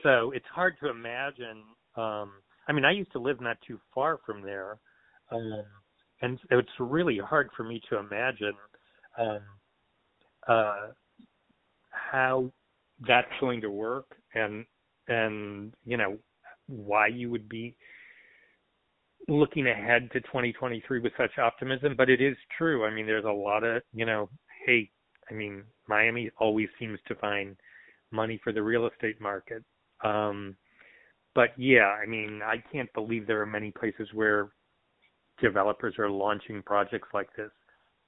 [0.03, 1.63] so it's hard to imagine.
[1.97, 2.33] Um,
[2.69, 4.79] I mean, I used to live not too far from there,
[5.31, 5.65] um,
[6.23, 8.55] and it's really hard for me to imagine
[9.19, 9.41] um,
[10.49, 10.87] uh,
[11.91, 12.51] how
[13.07, 14.65] that's going to work, and
[15.09, 16.17] and you know
[16.69, 17.77] why you would be
[19.29, 21.95] looking ahead to 2023 with such optimism.
[21.97, 22.87] But it is true.
[22.87, 24.29] I mean, there's a lot of you know,
[24.65, 24.89] hey,
[25.31, 27.57] I mean, Miami always seems to find
[28.13, 29.65] money for the real estate market.
[30.05, 30.57] Um,
[31.35, 34.51] but yeah, I mean, I can't believe there are many places where
[35.41, 37.51] developers are launching projects like this.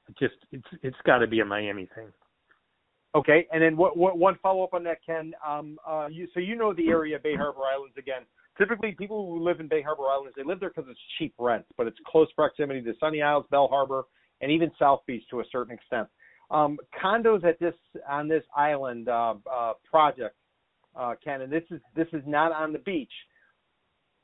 [0.09, 2.09] It just it's it's got to be a Miami thing.
[3.15, 5.33] Okay, and then what, what one follow up on that, Ken?
[5.47, 8.23] Um, uh, you, so you know the area, Bay Harbor Islands again.
[8.59, 11.65] Typically, people who live in Bay Harbor Islands, they live there because it's cheap rent,
[11.77, 14.05] but it's close proximity to Sunny Isles, Bal Harbour,
[14.41, 16.09] and even South Beach to a certain extent.
[16.51, 17.75] Um, condos at this
[18.09, 20.35] on this island uh, uh, project
[20.97, 23.13] uh, Ken, and this is this is not on the beach.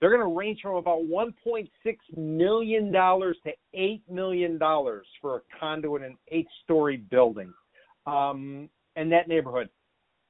[0.00, 1.68] They're going to range from about 1.6
[2.16, 7.52] million dollars to eight million dollars for a condo in an eight-story building.
[8.06, 9.68] Um, in that neighborhood,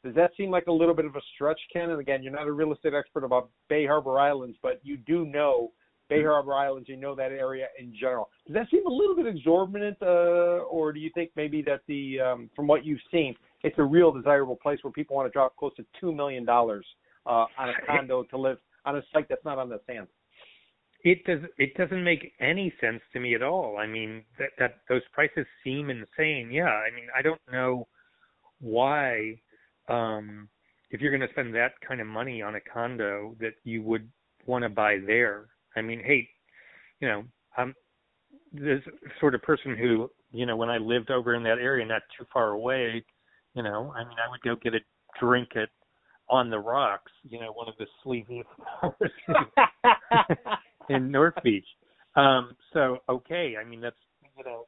[0.04, 1.90] does that seem like a little bit of a stretch, Ken?
[1.90, 5.24] And again, you're not a real estate expert about Bay Harbor Islands, but you do
[5.24, 5.70] know
[6.08, 6.88] Bay Harbor Islands.
[6.88, 8.28] You know that area in general.
[8.46, 12.18] Does that seem a little bit exorbitant, uh, or do you think maybe that the
[12.20, 15.54] um, from what you've seen, it's a real desirable place where people want to drop
[15.56, 16.84] close to two million dollars
[17.26, 20.06] uh, on a condo to live on a site that's not on the sand.
[21.02, 21.40] It does.
[21.56, 23.78] It doesn't make any sense to me at all.
[23.78, 26.50] I mean, that that those prices seem insane.
[26.52, 26.64] Yeah.
[26.64, 27.86] I mean, I don't know
[28.60, 29.40] why,
[29.88, 30.48] um,
[30.90, 34.10] if you're going to spend that kind of money on a condo, that you would
[34.44, 35.46] want to buy there.
[35.74, 36.28] I mean, hey,
[37.00, 37.24] you know,
[37.56, 37.74] I'm
[38.52, 38.80] this
[39.20, 42.26] sort of person who, you know, when I lived over in that area, not too
[42.32, 43.02] far away,
[43.54, 44.80] you know, I mean, I would go get a
[45.18, 45.68] drink at
[46.30, 48.42] on the rocks, you know, one of the sleazy
[48.82, 49.12] bars
[50.88, 51.66] in North Beach.
[52.16, 53.96] Um, so okay, I mean that's
[54.36, 54.66] you know,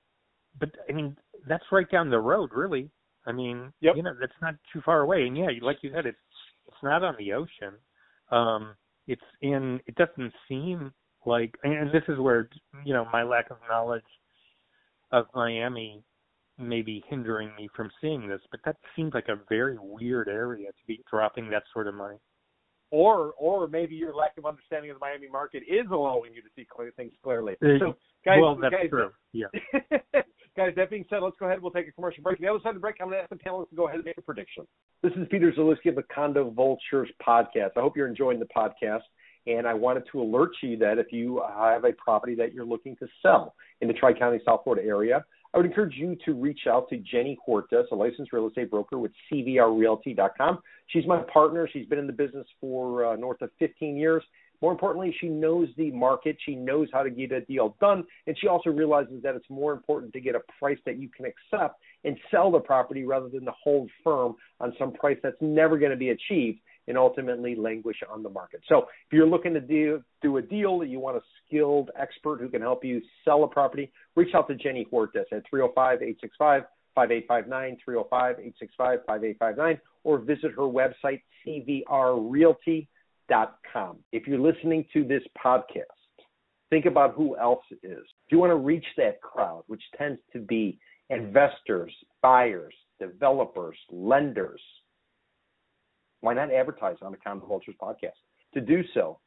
[0.58, 1.16] but I mean
[1.48, 2.90] that's right down the road, really.
[3.26, 3.94] I mean, yep.
[3.96, 6.18] you know, that's not too far away, and yeah, like you said, it's
[6.66, 7.74] it's not on the ocean.
[8.30, 8.74] Um,
[9.06, 9.80] it's in.
[9.86, 10.92] It doesn't seem
[11.24, 12.48] like, and this is where
[12.84, 14.02] you know my lack of knowledge
[15.12, 16.02] of Miami
[16.58, 20.86] maybe hindering me from seeing this, but that seems like a very weird area to
[20.86, 22.16] be dropping that sort of money.
[22.90, 26.48] Or, or maybe your lack of understanding of the Miami market is allowing you to
[26.54, 27.54] see clear, things clearly.
[27.62, 29.10] So, guys, well, that's guys, true.
[29.32, 29.46] Yeah.
[30.54, 31.62] Guys, that being said, let's go ahead.
[31.62, 32.38] We'll take a commercial break.
[32.38, 33.86] On the other side of the break, I'm going to ask the panelists to go
[33.86, 34.66] ahead and make a prediction.
[35.02, 37.70] This is Peter Zalewski of the Condo Vultures podcast.
[37.76, 39.00] I hope you're enjoying the podcast.
[39.46, 42.96] And I wanted to alert you that if you have a property that you're looking
[42.96, 45.24] to sell in the Tri County, South Florida area,
[45.54, 48.98] I would encourage you to reach out to Jenny Hortas, a licensed real estate broker
[48.98, 50.60] with CVRRealty.com.
[50.86, 51.68] She's my partner.
[51.70, 54.22] She's been in the business for uh, north of 15 years.
[54.62, 56.36] More importantly, she knows the market.
[56.46, 58.04] She knows how to get a deal done.
[58.26, 61.26] And she also realizes that it's more important to get a price that you can
[61.26, 65.78] accept and sell the property rather than to hold firm on some price that's never
[65.78, 68.60] going to be achieved and ultimately languish on the market.
[68.68, 72.40] So if you're looking to do, do a deal that you want a skilled expert
[72.40, 76.64] who can help you sell a property, reach out to Jenny Hortas at 305-865
[76.94, 83.98] 5859 305 865 5859 or visit her website cvrrealty.com.
[84.12, 85.86] If you're listening to this podcast,
[86.70, 88.04] think about who else is.
[88.26, 90.78] If you want to reach that crowd, which tends to be
[91.10, 94.60] investors, buyers, developers, lenders,
[96.22, 98.18] why not advertise on the Condo Vultures podcast?
[98.54, 99.18] To do so,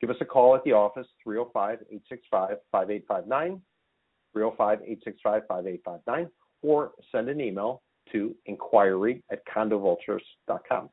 [0.00, 3.60] give us a call at the office, 305 865 5859,
[4.32, 6.30] 305 865 5859,
[6.62, 7.82] or send an email
[8.12, 10.88] to inquiry at condovultures.com.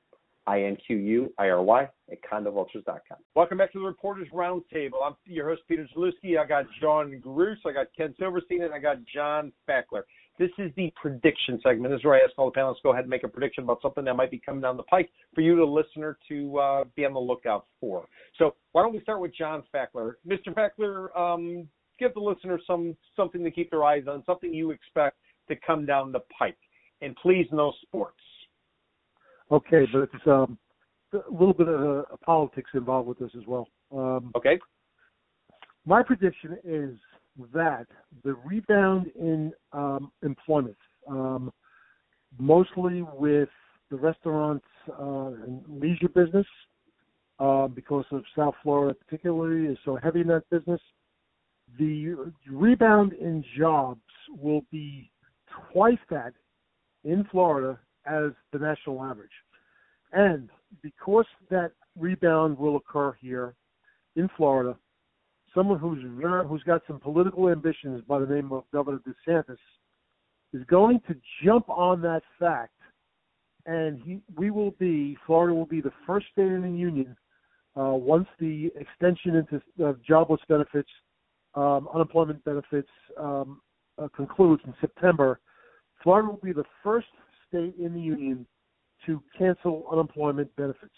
[0.48, 3.18] I N Q U I R Y at condovultures.com.
[3.34, 5.02] Welcome back to the Reporters Roundtable.
[5.04, 6.38] I'm your host, Peter Zalewski.
[6.38, 10.04] I got John Gruss, I got Ken Silverstein, and I got John Fackler.
[10.38, 11.94] This is the prediction segment.
[11.94, 13.64] This is where I ask all the panelists to go ahead and make a prediction
[13.64, 16.84] about something that might be coming down the pike for you, the listener, to uh,
[16.96, 18.06] be on the lookout for.
[18.38, 20.16] So why don't we start with John Fackler?
[20.28, 20.54] Mr.
[20.54, 21.68] Fackler, um,
[22.00, 25.18] give the listener some something to keep their eyes on, something you expect
[25.48, 26.58] to come down the pike.
[27.02, 28.20] And please, no sports.
[29.52, 30.58] Okay, but it's um,
[31.14, 33.68] a little bit of uh, politics involved with this as well.
[33.92, 34.60] Um, Okay?
[35.86, 36.98] my prediction is
[37.54, 37.88] that
[38.24, 40.78] the rebound in um, employment,
[41.10, 41.52] um,
[42.38, 43.50] mostly with
[43.92, 44.66] the restaurants
[45.00, 46.48] uh, and leisure business,
[47.40, 50.80] uh, because of South Florida particularly is so heavy in that business,
[51.78, 52.16] the
[52.50, 55.12] rebound in jobs will be
[55.72, 56.34] twice that
[57.04, 59.30] in Florida as the national average.
[60.14, 60.50] And
[60.82, 63.56] because that rebound will occur here
[64.16, 64.78] in Florida,
[65.56, 69.58] someone who's very, who's got some political ambitions by the name of Governor DeSantis
[70.54, 72.74] is going to jump on that fact,
[73.66, 77.16] and he we will be Florida will be the first state in the union
[77.78, 80.90] uh, once the extension into uh, jobless benefits,
[81.56, 82.90] um, unemployment benefits
[83.20, 83.62] um,
[83.98, 85.40] uh, concludes in September.
[86.04, 87.08] Florida will be the first
[87.48, 88.46] state in the union
[89.06, 90.94] to cancel unemployment benefits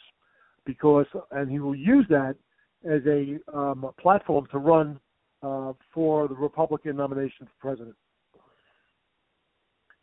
[0.66, 2.36] because, and he will use that
[2.86, 5.00] as a, um, platform to run
[5.44, 7.96] uh, for the Republican nomination for president.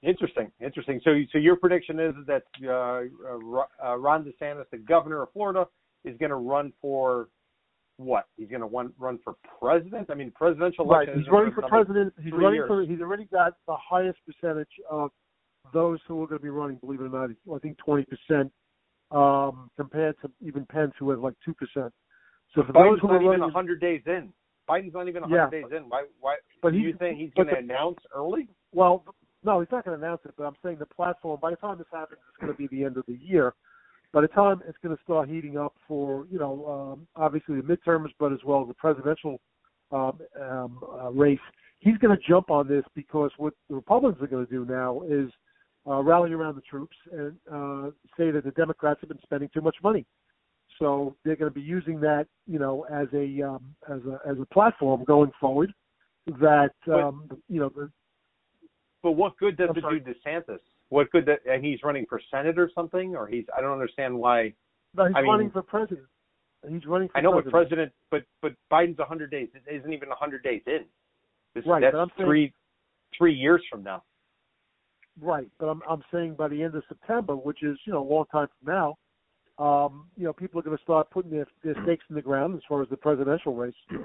[0.02, 1.00] Interesting, interesting.
[1.02, 5.66] So, so your prediction is that uh, uh, Ron DeSantis, the governor of Florida,
[6.04, 7.28] is going to run for
[7.96, 8.26] what?
[8.36, 10.10] He's going to run run for president.
[10.10, 11.08] I mean, presidential Right.
[11.14, 12.12] He's running for for president.
[12.22, 12.68] He's running years.
[12.68, 12.82] for.
[12.82, 15.10] He's already got the highest percentage of
[15.72, 16.76] those who are going to be running.
[16.76, 18.52] Believe it or not, I think twenty percent
[19.10, 21.92] um, compared to even Pence, who has like two percent.
[22.54, 24.32] So for those Biden's who not even running, hundred days in.
[24.68, 25.88] Biden's not even Yeah, hundred days in.
[25.88, 26.04] Why?
[26.20, 26.36] Why?
[26.62, 28.48] but do you think he's going to announce early?
[28.72, 29.04] well,
[29.42, 30.32] no, he's not going to announce it.
[30.36, 31.38] But I'm saying the platform.
[31.40, 33.54] By the time this happens, it's going to be the end of the year.
[34.12, 37.62] By the time it's going to start heating up for you know um, obviously the
[37.62, 39.40] midterms, but as well as the presidential
[39.90, 41.38] um, um, uh, race,
[41.80, 45.02] he's going to jump on this because what the Republicans are going to do now
[45.08, 45.30] is
[45.86, 49.60] uh, rally around the troops and uh, say that the Democrats have been spending too
[49.60, 50.06] much money.
[50.78, 54.36] So they're going to be using that, you know, as a um, as a as
[54.40, 55.72] a platform going forward.
[56.40, 57.90] That um, you know, the,
[59.02, 60.00] But what good does I'm it sorry.
[60.00, 60.58] do DeSantis?
[60.88, 63.14] What good that and he's running for senate or something?
[63.14, 64.52] Or he's I don't understand why.
[64.94, 66.06] no, he's I mean- running for president.
[66.68, 67.92] He's running for I know, but president.
[68.10, 69.48] president, but but Biden's a hundred days.
[69.54, 70.86] It isn't even a hundred days in.
[71.54, 72.52] This, Right, that's but saying- three
[73.16, 74.02] three years from now.
[75.20, 78.08] Right, but I'm I'm saying by the end of September, which is you know a
[78.10, 78.96] long time from now,
[79.58, 82.54] um, you know people are going to start putting their, their stakes in the ground
[82.54, 83.74] as far as the presidential race.
[83.90, 83.98] That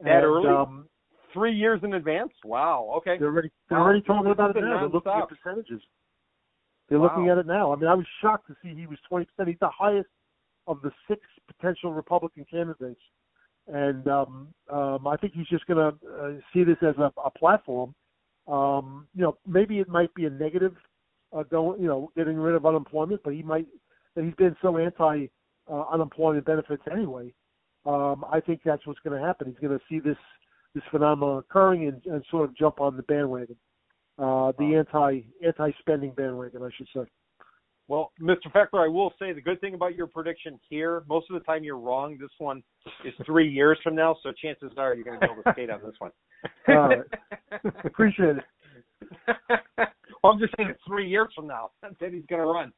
[0.00, 0.48] and, early?
[0.48, 0.88] Um,
[1.32, 2.32] Three years in advance.
[2.44, 2.94] Wow.
[2.96, 3.18] Okay.
[3.18, 4.80] they're already they're already talking about it now.
[4.80, 5.82] They're looking at percentages.
[6.88, 7.04] They're Wow.
[7.08, 7.72] looking at it now.
[7.72, 9.48] I mean, I was shocked to see he was 20 percent.
[9.48, 10.08] He's the highest
[10.66, 13.00] of the six potential Republican candidates,
[13.66, 17.30] and um, um, I think he's just going to uh, see this as a, a
[17.30, 17.94] platform
[18.48, 20.76] Um, you know, maybe it might be a negative,
[21.32, 23.66] uh, going, you know, getting rid of unemployment, but he might,
[24.24, 25.26] he's been so anti
[25.70, 27.32] uh, unemployment benefits anyway.
[27.84, 29.48] Um, I think that's what's going to happen.
[29.48, 30.18] He's going to see this
[30.74, 33.56] this phenomenon occurring and, and sort of jump on the bandwagon,
[34.18, 37.08] uh, the anti anti spending bandwagon, I should say.
[37.88, 38.50] Well, Mr.
[38.52, 41.62] Fackler, I will say the good thing about your prediction here, most of the time
[41.62, 42.18] you're wrong.
[42.20, 42.64] This one
[43.04, 45.70] is three years from now, so chances are you're going to be able to skate
[45.70, 46.10] on this one.
[46.68, 46.98] All right.
[47.84, 48.44] Appreciate it.
[49.48, 52.72] well, I'm just saying it's three years from now that he's going to run.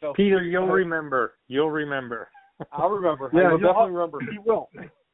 [0.00, 1.34] So Peter, you'll remember.
[1.48, 2.28] You'll remember.
[2.72, 3.30] I'll remember.
[3.32, 4.18] Yeah, I will definitely remember.
[4.30, 4.68] He will,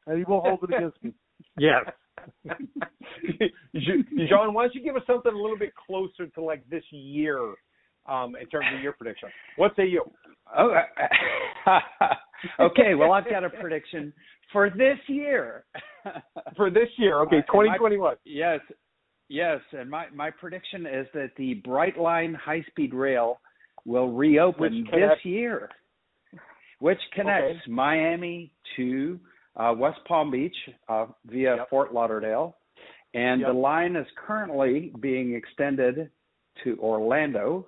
[0.07, 1.12] and he will hold it against me.
[1.59, 1.85] Yes.
[4.28, 7.55] John, why don't you give us something a little bit closer to like this year,
[8.09, 9.28] um, in terms of your prediction?
[9.57, 10.05] What say you?
[10.57, 10.72] Oh,
[12.61, 12.95] okay.
[12.95, 14.12] Well, I've got a prediction
[14.53, 15.64] for this year.
[16.57, 18.16] For this year, okay, Uh, my- 2021.
[18.24, 18.59] Yes,
[19.28, 23.39] yes, and my my prediction is that the Brightline high speed rail
[23.85, 25.68] will reopen this year,
[26.78, 29.18] which connects Miami to
[29.57, 30.57] uh, West Palm Beach
[30.89, 31.70] uh, via Yep.
[31.70, 32.57] Fort Lauderdale,
[33.14, 33.51] and Yep.
[33.51, 36.11] the line is currently being extended
[36.64, 37.66] to Orlando.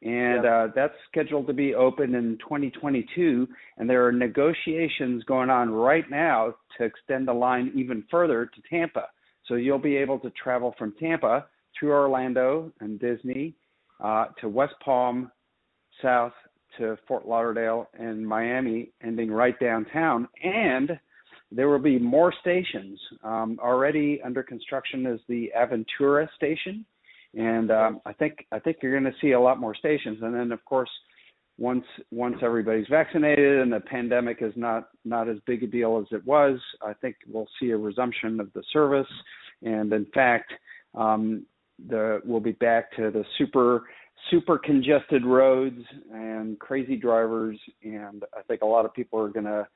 [0.00, 3.48] And uh, that's scheduled to be open in 2022.
[3.78, 8.62] And there are negotiations going on right now to extend the line even further to
[8.70, 9.08] Tampa.
[9.46, 11.46] So you'll be able to travel from Tampa
[11.76, 13.56] through Orlando and Disney
[14.02, 15.32] uh, to West Palm,
[16.02, 16.32] south
[16.78, 20.28] to Fort Lauderdale and Miami, ending right downtown.
[20.42, 20.98] And
[21.50, 23.00] there will be more stations.
[23.24, 26.84] Um, already under construction is the Aventura station,
[27.34, 30.18] and um, I think I think you're going to see a lot more stations.
[30.22, 30.90] And then of course,
[31.58, 36.06] once once everybody's vaccinated and the pandemic is not not as big a deal as
[36.14, 39.10] it was, I think we'll see a resumption of the service.
[39.62, 40.52] And in fact,
[40.94, 41.46] um,
[41.88, 43.84] the we'll be back to the super
[44.30, 45.80] super congested roads
[46.12, 47.58] and crazy drivers.
[47.82, 49.66] And I think a lot of people are going to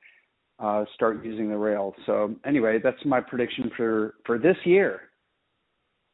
[0.59, 1.93] uh, start using the rail.
[2.05, 5.01] So anyway, that's my prediction for for this year.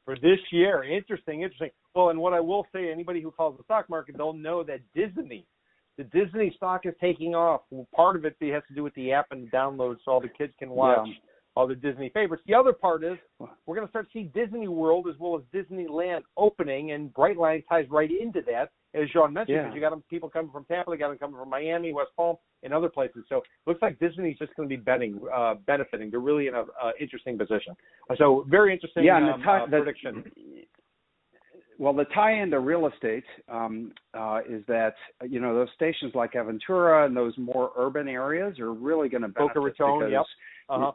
[0.06, 0.84] for this year.
[0.84, 1.70] Interesting, interesting.
[1.94, 4.80] Well, and what I will say, anybody who follows the stock market, they'll know that
[4.96, 5.46] Disney,
[5.98, 7.62] the Disney stock is taking off.
[7.70, 10.22] Well, part of it has to do with the app and the download, so all
[10.22, 11.14] the kids can watch Yeah.
[11.56, 12.44] All the Disney favorites.
[12.48, 13.18] The other part is
[13.66, 17.64] we're going to start to see Disney World as well as Disneyland opening, and Brightline
[17.68, 19.64] ties right into that, as Sean mentioned, Yeah.
[19.64, 22.12] because you got them, people coming from Tampa, they got them coming from Miami, West
[22.16, 23.26] Palm, and other places.
[23.30, 26.10] So it looks like Disney's just going to be betting, uh, benefiting.
[26.12, 27.76] They're really in an uh, interesting position.
[28.18, 30.24] So very interesting yeah, and um, the, tie, uh, the prediction.
[31.78, 34.96] Well, the tie into real estate um, uh, is that
[35.26, 39.30] you know those stations like Aventura and those more urban areas are really going to
[39.30, 40.26] benefit Boca Raton, because yep.
[40.68, 40.92] Uh-huh.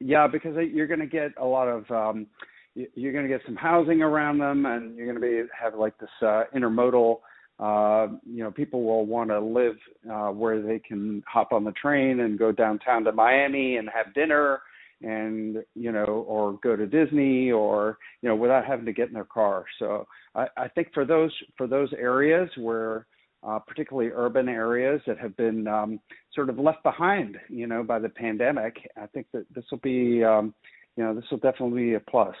[0.00, 2.26] Yeah, because you're going to get a lot of um,
[2.74, 5.98] you're going to get some housing around them, and you're going to be have like
[5.98, 7.18] this uh, intermodal.
[7.58, 9.76] Uh, you know, people will want to live
[10.10, 14.14] uh, where they can hop on the train and go downtown to Miami and have
[14.14, 14.60] dinner,
[15.02, 19.14] and you know, or go to Disney, or you know, without having to get in
[19.14, 19.64] their car.
[19.78, 23.06] So I, I think for those for those areas where
[23.42, 26.00] uh, particularly urban areas that have been um,
[26.34, 28.76] sort of left behind, you know, by the pandemic.
[28.96, 30.54] I think that this will be, um,
[30.96, 32.36] you know, this will definitely be a plus.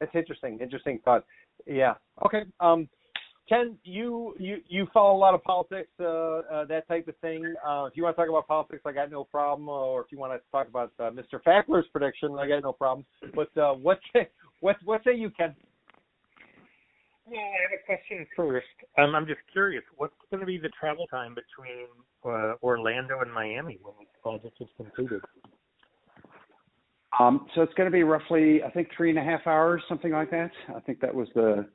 [0.00, 0.58] That's interesting.
[0.60, 1.24] Interesting thought.
[1.66, 1.94] Yeah.
[2.24, 2.42] Okay.
[2.58, 2.88] Um,
[3.48, 7.44] Ken, you you you follow a lot of politics, uh, uh, that type of thing.
[7.66, 9.68] Uh, if you want to talk about politics, I got no problem.
[9.68, 11.42] Or if you want to talk about uh, Mr.
[11.44, 13.04] Fackler's prediction, I got no problem.
[13.34, 14.28] But uh, what say
[14.60, 15.54] what what say you, Ken?
[17.26, 18.66] Well, I have a question first.
[18.98, 21.86] Um, I'm just curious, what's going to be the travel time between
[22.24, 25.20] uh, Orlando and Miami when this project is completed?
[27.18, 30.12] Um, so it's going to be roughly, I think, three and a half hours, something
[30.12, 30.50] like that.
[30.74, 31.66] I think that was the.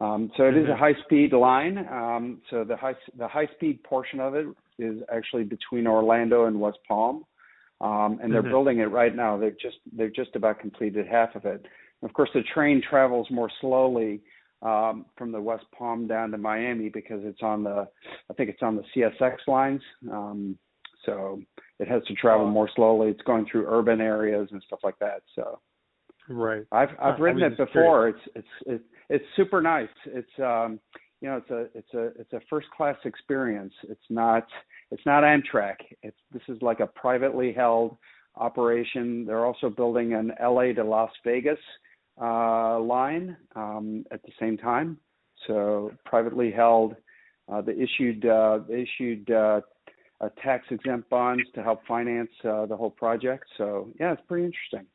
[0.00, 1.76] Um, so it is a high speed line.
[1.90, 4.46] Um, so the high the high speed portion of it
[4.78, 7.26] is actually between Orlando and West Palm,
[7.82, 8.50] um, and they're Mhm.
[8.50, 9.36] building it right now.
[9.36, 11.66] They've just they've just about completed half of it.
[12.02, 14.22] Of course, the train travels more slowly
[14.62, 17.88] um, from the West Palm down to Miami because it's on the
[18.30, 19.82] I think it's on the CSX lines.
[20.10, 20.58] Um,
[21.06, 21.40] so
[21.78, 23.08] it has to travel more slowly.
[23.08, 25.22] It's going through urban areas and stuff like that.
[25.34, 25.60] So
[26.30, 26.64] Right.
[26.70, 28.08] I've I've I ridden was it before.
[28.08, 29.88] It's it's it's it's super nice.
[30.06, 30.78] It's um
[31.20, 33.74] you know it's a it's a it's a first class experience.
[33.88, 34.46] It's not
[34.90, 35.76] it's not Amtrak.
[36.02, 37.96] It's this is like a privately held
[38.36, 39.24] operation.
[39.26, 41.58] They're also building an LA to Las Vegas
[42.20, 44.98] uh line um at the same time.
[45.46, 46.96] So privately held
[47.52, 49.60] uh they issued uh they issued uh
[50.20, 53.44] uh, tax exempt bonds to help finance uh, the whole project.
[53.56, 54.86] So yeah, it's pretty interesting.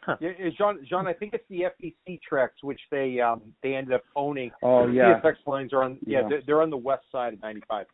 [0.00, 0.16] Huh.
[0.20, 0.78] Yeah, John.
[0.88, 4.50] John, I think it's the FEC tracks which they um they ended up owning.
[4.62, 5.20] Oh the yeah.
[5.22, 5.98] CSX lines are on.
[6.06, 6.28] Yeah, Yeah.
[6.28, 7.86] They're, they're on the west side of 95,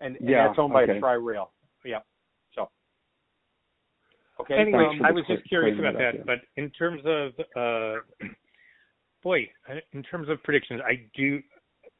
[0.00, 0.98] and, and Yeah, that's owned by okay.
[0.98, 1.50] Tri Rail.
[1.84, 1.98] Yeah.
[4.38, 4.44] So.
[4.44, 4.54] Okay.
[4.60, 6.18] Anyway, Thanks for the I was just curious about it up, that.
[6.18, 6.22] yeah.
[6.24, 8.26] But in terms of, uh,
[9.22, 9.48] boy,
[9.92, 11.40] in terms of predictions, I do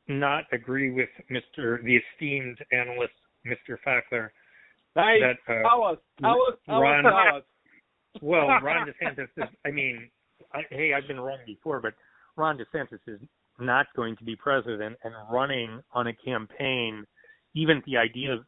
[0.08, 1.82] not agree with Mr.
[1.84, 3.12] the esteemed analyst,
[3.46, 3.76] Mr.
[3.86, 4.30] Fackler.
[4.96, 5.20] Nice.
[5.20, 5.98] That, uh, tell us.
[6.20, 6.58] Tell us.
[6.66, 7.12] Tell Ron- us.
[7.12, 7.42] Tell us.
[8.22, 9.44] Well, Ron DeSantis is.
[9.64, 10.08] I mean,
[10.52, 11.92] I, hey, I've been wrong before, but
[12.36, 13.20] Ron DeSantis is
[13.60, 17.04] not going to be president and running on a campaign.
[17.54, 18.40] Even the idea of,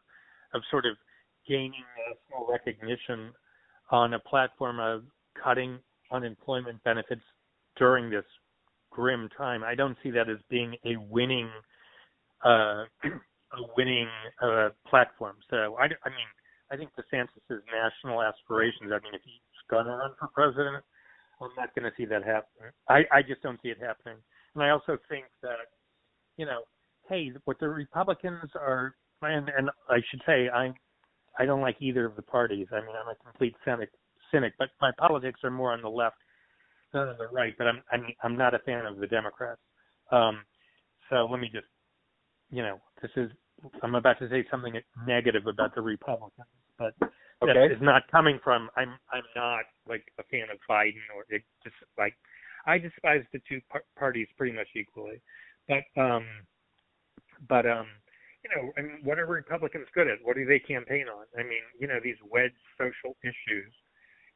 [0.55, 0.97] of sort of
[1.47, 3.33] gaining national recognition
[3.91, 5.03] on a platform of
[5.43, 5.79] cutting
[6.13, 7.23] unemployment benefits
[7.77, 8.25] during this
[8.91, 11.49] grim time, I don't see that as being a winning,
[12.45, 14.09] uh, a winning
[14.43, 15.37] uh, platform.
[15.49, 16.31] So I, I mean,
[16.71, 18.93] I think DeSantis's national aspirations.
[18.93, 20.85] I mean, if he's to run for president,
[21.41, 22.73] I'm not going to see that happen.
[22.89, 24.17] I, I just don't see it happening.
[24.55, 25.71] And I also think that,
[26.37, 26.63] you know,
[27.09, 30.73] hey, what the Republicans are, and, and I should say, I,
[31.39, 32.67] I don't like either of the parties.
[32.73, 33.91] I mean, I'm a complete cynic,
[34.33, 36.17] cynic, but my politics are more on the left
[36.93, 37.55] than on the right.
[37.57, 39.61] But I'm, I'm, I'm not a fan of the Democrats.
[40.11, 40.45] Um,
[41.09, 41.67] so let me just,
[42.51, 43.31] you know, this is,
[43.83, 44.75] I'm about to say something
[45.07, 46.47] negative about the Republicans,
[46.79, 46.95] but
[47.43, 47.55] Okay.
[47.55, 51.43] that is not coming from I'm I'm not like a fan of Biden or it
[51.65, 52.15] just like
[52.67, 55.23] I despise the two par- parties pretty much equally,
[55.67, 56.27] but um,
[57.49, 57.87] but um,
[58.45, 60.19] you know, I mean, what are Republicans good at?
[60.23, 61.27] What do they campaign on?
[61.39, 63.73] I mean, you know, these wedge social issues,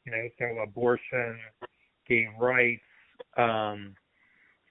[0.05, 1.39] you know, so abortion,
[2.09, 2.83] gay rights,
[3.37, 3.95] um,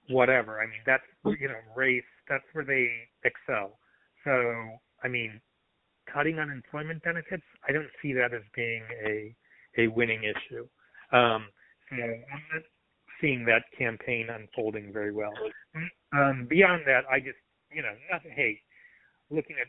[0.08, 0.60] whatever.
[0.60, 2.04] I mean, that's you know, race.
[2.28, 2.88] That's where they
[3.24, 3.78] excel.
[4.24, 4.54] So,
[5.02, 5.40] I mean,
[6.12, 9.34] cutting unemployment benefits, I don't see that as being a
[9.76, 10.66] a winning issue.
[11.10, 11.48] Um,
[11.90, 12.62] so I'm not
[13.20, 15.32] seeing that campaign unfolding very well.
[16.12, 17.38] Um, beyond that, I just,
[17.72, 18.32] you know, nothing.
[18.34, 18.60] Hey,
[19.30, 19.68] looking at,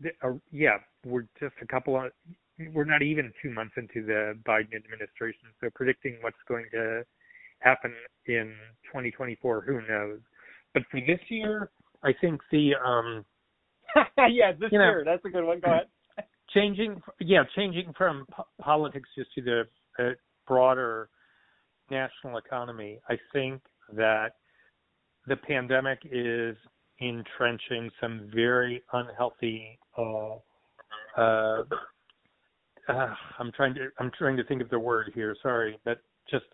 [0.00, 2.12] the, uh, yeah, we're just a couple of,
[2.72, 7.02] we're not even two months into the Biden administration, so predicting what's going to
[7.60, 7.92] happen
[8.26, 8.54] in
[8.86, 10.20] 2024, who knows?
[10.72, 11.70] But for this year,
[12.02, 13.24] I think the um,
[14.18, 15.02] yeah, this You know- year.
[15.04, 15.60] That's a good one.
[15.60, 15.86] Go ahead.
[16.54, 19.62] changing yeah changing from po- politics just to the
[19.98, 20.10] uh,
[20.46, 21.08] broader
[21.90, 23.62] national economy i think
[23.94, 24.32] that
[25.26, 26.54] the pandemic is
[27.00, 30.36] entrenching some very unhealthy uh
[31.16, 31.62] uh,
[32.88, 35.98] uh i'm trying to i'm trying to think of the word here sorry but
[36.30, 36.44] just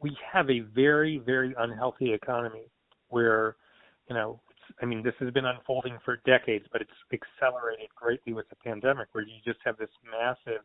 [0.00, 2.70] we have a very very unhealthy economy
[3.08, 3.56] where
[4.08, 4.40] you know
[4.80, 9.08] i mean this has been unfolding for decades but it's accelerated greatly with the pandemic
[9.12, 10.62] where you just have this massive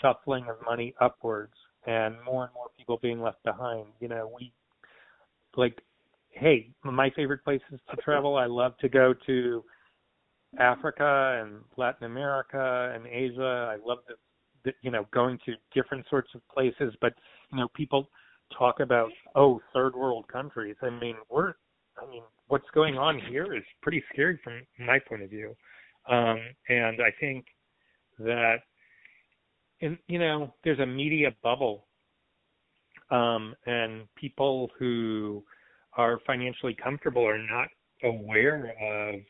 [0.00, 1.54] shuffling of money upwards
[1.86, 3.86] and more and more people being left behind.
[4.00, 4.52] You know we
[5.56, 5.80] like
[6.32, 9.62] hey my favorite places to travel i love to go to
[10.58, 13.72] africa and latin america and asia.
[13.72, 14.14] I love the,
[14.64, 17.12] the you know going to different sorts of places but
[17.52, 18.08] you know people
[18.58, 20.76] talk about oh third world countries.
[20.82, 21.54] I mean we're
[22.02, 25.54] i mean what's going on here is pretty scary from my point of view.
[26.08, 27.46] Um and i think
[28.18, 28.56] that
[29.80, 31.86] and you know there's a media bubble
[33.10, 35.42] um and people who
[35.96, 37.68] are financially comfortable are not
[38.02, 39.20] aware of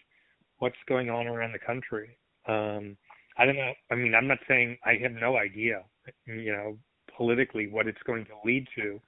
[0.58, 2.16] what's going on around the country.
[2.46, 2.96] Um
[3.38, 5.82] i don't know i mean i'm not saying i have no idea
[6.26, 6.76] you know
[7.16, 9.00] politically what it's going to lead to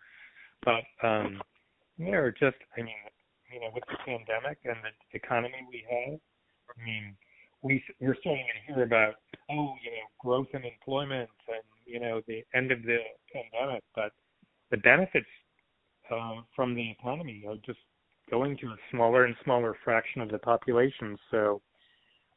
[0.64, 1.40] but um
[1.98, 2.94] there just i mean
[3.52, 6.18] you know with the pandemic and the economy we have
[6.70, 7.14] i mean
[7.62, 9.14] we we're starting to hear about
[9.50, 12.98] oh you know growth in employment and you know the end of the
[13.32, 14.12] pandemic but
[14.70, 15.26] the benefits
[16.10, 17.78] uh, from the economy are just
[18.30, 21.60] going to a smaller and smaller fraction of the population so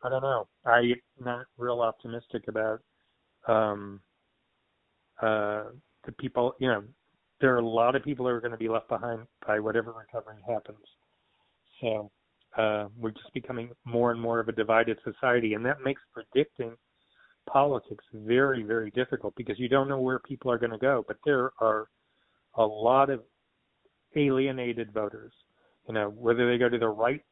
[0.03, 0.93] i don't know i'm
[1.23, 2.79] not real optimistic about
[3.47, 4.01] um
[5.21, 5.63] uh
[6.05, 6.83] the people you know
[7.39, 9.93] there are a lot of people who are going to be left behind by whatever
[9.93, 10.77] recovery happens
[11.79, 12.11] so
[12.57, 16.75] uh, we're just becoming more and more of a divided society, and that makes predicting
[17.47, 21.05] politics very, very difficult because you don't know where people are going to go.
[21.07, 21.87] But there are
[22.55, 23.21] a lot of
[24.17, 25.33] alienated voters.
[25.87, 27.23] You know, whether they go to the right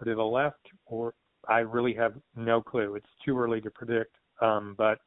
[0.00, 1.14] or to the left, or
[1.48, 2.94] I really have no clue.
[2.94, 4.14] It's too early to predict.
[4.42, 4.98] Um, but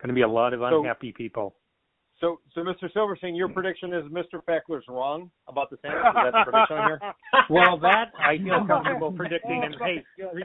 [0.00, 1.56] going to be a lot of So- unhappy people.
[2.20, 2.92] So, so Mr.
[2.92, 4.40] Silverstein, your prediction is Mr.
[4.48, 5.96] Fackler's wrong about the Senate.
[5.96, 7.00] Is that the prediction here?
[7.50, 9.62] Well, that I feel comfortable predicting.
[9.64, 10.44] And hey, re-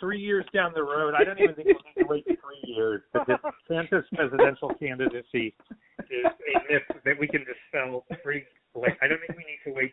[0.00, 1.14] three years down the road.
[1.14, 3.02] I don't even think we need to wait three years.
[3.12, 3.38] But the
[3.70, 5.54] DeSantis presidential candidacy
[6.10, 8.04] is a myth that we can dispel.
[8.22, 9.92] Three, like I don't think we need to wait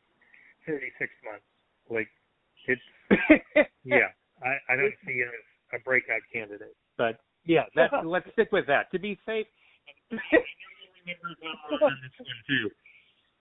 [0.66, 1.45] 36 months.
[1.89, 2.08] Like
[2.68, 2.82] it's
[3.84, 4.12] yeah.
[4.41, 6.76] I, I don't see him as a breakout candidate.
[6.97, 8.91] But yeah, that, let's stick with that.
[8.91, 9.45] To be safe,
[10.10, 11.34] remember
[11.86, 12.70] on this one too.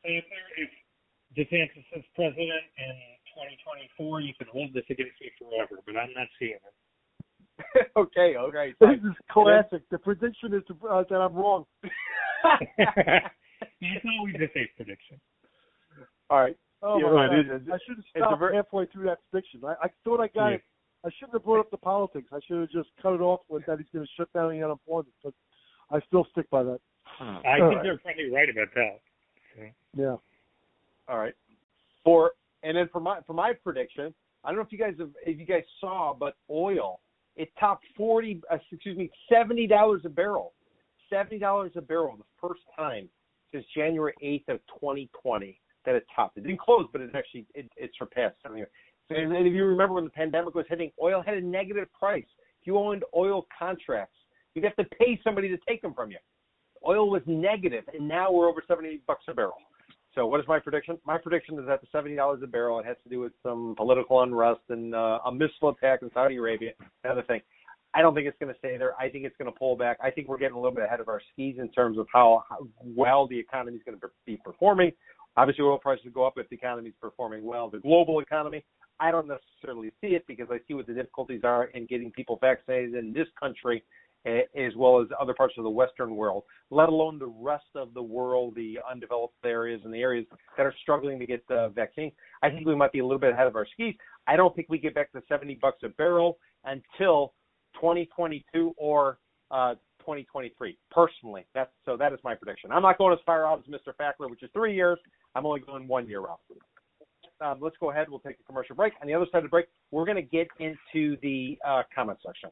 [0.04, 0.24] If,
[0.56, 0.70] if
[1.36, 2.94] DeSantis is president in
[3.40, 6.74] 2024, you can hold this against me forever, but I'm not seeing it.
[7.96, 8.74] okay, okay.
[8.80, 9.82] This is classic.
[9.90, 11.64] The prediction is uh, that I'm wrong.
[12.44, 15.20] it's always a safe prediction.
[16.28, 16.56] All right.
[16.82, 17.56] Oh Yeah, my it God.
[17.56, 17.62] is.
[17.68, 19.60] I should have stopped ver- halfway through that prediction.
[19.64, 20.54] I, I thought I got Yeah.
[20.56, 20.64] it.
[21.04, 22.28] I shouldn't have brought up the politics.
[22.32, 24.62] I should have just cut it off with that he's going to shut down the
[24.62, 25.14] unemployment.
[25.24, 25.32] But
[25.90, 26.80] I still stick by that.
[27.18, 27.82] I All think right.
[27.82, 29.00] they're probably right about that.
[29.56, 29.62] So.
[29.96, 30.16] Yeah.
[31.08, 31.34] All right.
[32.04, 32.32] For
[32.62, 35.38] and then for my for my prediction, I don't know if you guys have if
[35.38, 37.00] you guys saw, but oil
[37.36, 40.52] it topped forty uh, excuse me seventy dollars a barrel,
[41.08, 43.08] seventy dollars a barrel the first time
[43.52, 46.36] since January eighth of twenty twenty that it topped.
[46.36, 48.64] It didn't close, but it actually it, it surpassed seventy.
[49.10, 52.26] And if you remember when the pandemic was hitting, oil had a negative price.
[52.60, 54.16] If you owned oil contracts,
[54.54, 56.18] you'd have to pay somebody to take them from you.
[56.86, 59.54] Oil was negative, and now we're over seventy bucks a barrel.
[60.14, 60.98] So what is my prediction?
[61.06, 62.80] My prediction is at the seventy dollars a barrel.
[62.80, 66.36] It has to do with some political unrest and uh, a missile attack in Saudi
[66.36, 66.72] Arabia.
[67.04, 67.40] Another thing.
[67.92, 68.94] I don't think it's going to stay there.
[69.00, 69.98] I think it's going to pull back.
[70.02, 72.44] I think we're getting a little bit ahead of our skis in terms of how,
[72.48, 74.92] how well the economy is going to be performing.
[75.36, 77.68] Obviously, oil prices go up if the economy is performing well.
[77.68, 78.64] The global economy,
[79.00, 82.38] I don't necessarily see it because I see what the difficulties are in getting people
[82.40, 83.82] vaccinated in this country
[84.26, 88.02] as well as other parts of the Western world, let alone the rest of the
[88.02, 92.12] world, the undeveloped areas and the areas that are struggling to get the vaccine.
[92.42, 93.94] I think we might be a little bit ahead of our skis.
[94.26, 97.32] I don't think we get back to 70 bucks a barrel until
[97.74, 99.18] 2022 or
[99.50, 100.76] uh, 2023.
[100.90, 101.96] Personally, that's so.
[101.96, 102.72] That is my prediction.
[102.72, 103.94] I'm not going as far out as Mr.
[104.00, 104.98] Fackler, which is three years.
[105.34, 106.40] I'm only going one year out.
[107.40, 108.08] Um, let's go ahead.
[108.10, 108.92] We'll take a commercial break.
[109.00, 112.18] On the other side of the break, we're going to get into the uh, comment
[112.24, 112.50] section.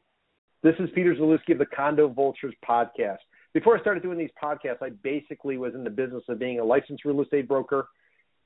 [0.61, 3.19] This is Peter Zalewski of the Condo Vultures podcast.
[3.53, 6.63] Before I started doing these podcasts, I basically was in the business of being a
[6.65, 7.87] licensed real estate broker,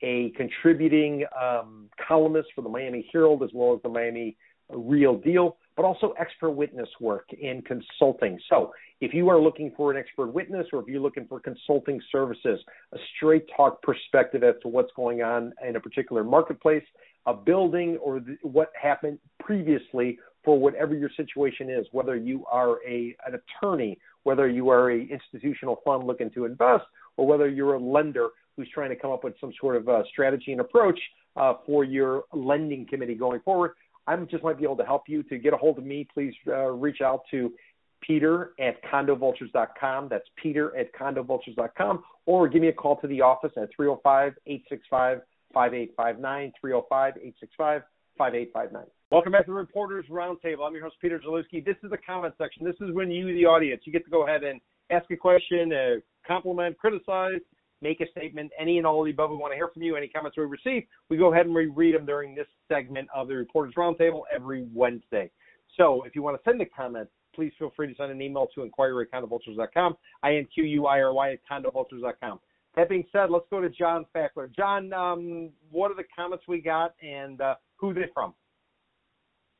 [0.03, 4.38] a contributing um, columnist for the Miami Herald as well as the Miami
[4.70, 8.38] Real Deal, but also expert witness work in consulting.
[8.47, 11.99] So if you are looking for an expert witness or if you're looking for consulting
[12.11, 12.59] services,
[12.93, 16.84] a straight talk perspective as to what's going on in a particular marketplace,
[17.26, 22.77] a building, or the, what happened previously for whatever your situation is, whether you are
[22.87, 26.83] a an attorney, whether you are a institutional fund looking to invest,
[27.17, 30.03] or whether you're a lender who's trying to come up with some sort of uh,
[30.11, 30.99] strategy and approach
[31.35, 33.71] uh, for your lending committee going forward.
[34.05, 35.23] I just might be able to help you.
[35.23, 37.53] To get a hold of me, please uh, reach out to
[38.01, 40.09] Peter at condovultures.com.
[40.09, 42.03] That's Peter at condovultures.com.
[42.25, 45.21] Or give me a call to the office at 305 865
[45.53, 46.53] 5859.
[46.59, 47.81] 305 865
[48.17, 48.85] 5859.
[49.14, 50.66] Welcome back to the Reporters Roundtable.
[50.66, 51.64] I'm your host, Peter Zalewski.
[51.64, 52.66] This is the comment section.
[52.66, 54.59] This is when you, the audience, you get to go ahead and
[54.89, 57.39] ask a question, uh, compliment, criticize,
[57.80, 59.30] make a statement, any and all of the above.
[59.30, 59.95] We want to hear from you.
[59.95, 63.28] Any comments we receive, we go ahead and we read them during this segment of
[63.28, 65.30] the Reporters Roundtable every Wednesday.
[65.78, 68.47] So if you want to send a comment, please feel free to send an email
[68.55, 72.39] to inquiry at condovultures.com, I-N-Q-U-I-R-Y at condovultures.com.
[72.76, 74.51] That being said, let's go to John Fackler.
[74.55, 78.34] John, um, what are the comments we got and uh, who they from?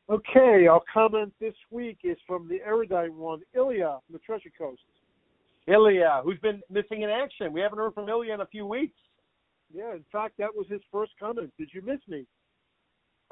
[0.10, 4.82] Okay, our comment this week is from the erudite one, Ilya from the Treasure Coast.
[5.68, 7.54] Ilya, who's been missing in action.
[7.54, 8.98] We haven't heard from Ilya in a few weeks.
[9.74, 11.54] Yeah, in fact, that was his first comment.
[11.58, 12.26] Did you miss me?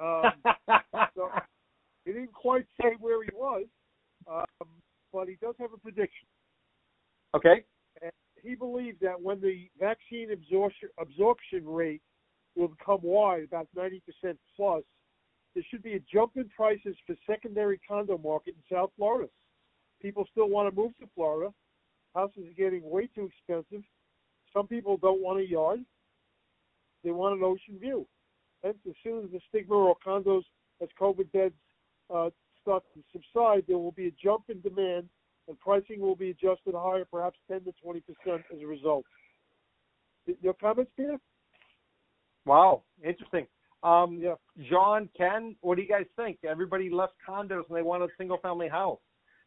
[0.02, 0.32] Um,
[1.16, 1.30] so
[2.06, 3.66] he didn't quite say where he was,
[4.28, 4.68] um,
[5.14, 6.26] but he does have a prediction.
[7.36, 7.64] okay.
[8.02, 8.12] And
[8.42, 12.02] he believes that when the vaccine absorption absorption rate
[12.56, 14.00] will become wide, about 90%
[14.56, 14.82] plus,
[15.54, 19.30] there should be a jump in prices for secondary condo market in South Florida.
[20.02, 21.54] People still want to move to Florida.
[22.16, 23.84] Houses are getting way too expensive.
[24.54, 25.80] Some people don't want a yard.
[27.04, 28.08] They want an ocean view.
[28.64, 30.44] Hence, as soon as the stigma or condos
[30.82, 31.56] as COVID beds
[32.14, 32.30] uh,
[32.62, 35.10] start to subside, there will be a jump in demand
[35.48, 39.06] and pricing will be adjusted higher, perhaps 10 to 20 percent as a result.
[40.42, 41.18] Your comments, Peter?
[42.46, 43.48] Wow, interesting.
[43.84, 44.36] Um, Yeah.
[44.70, 46.40] John, Ken, what do you guys think?
[46.44, 49.00] Everybody left condos and they want a single family house.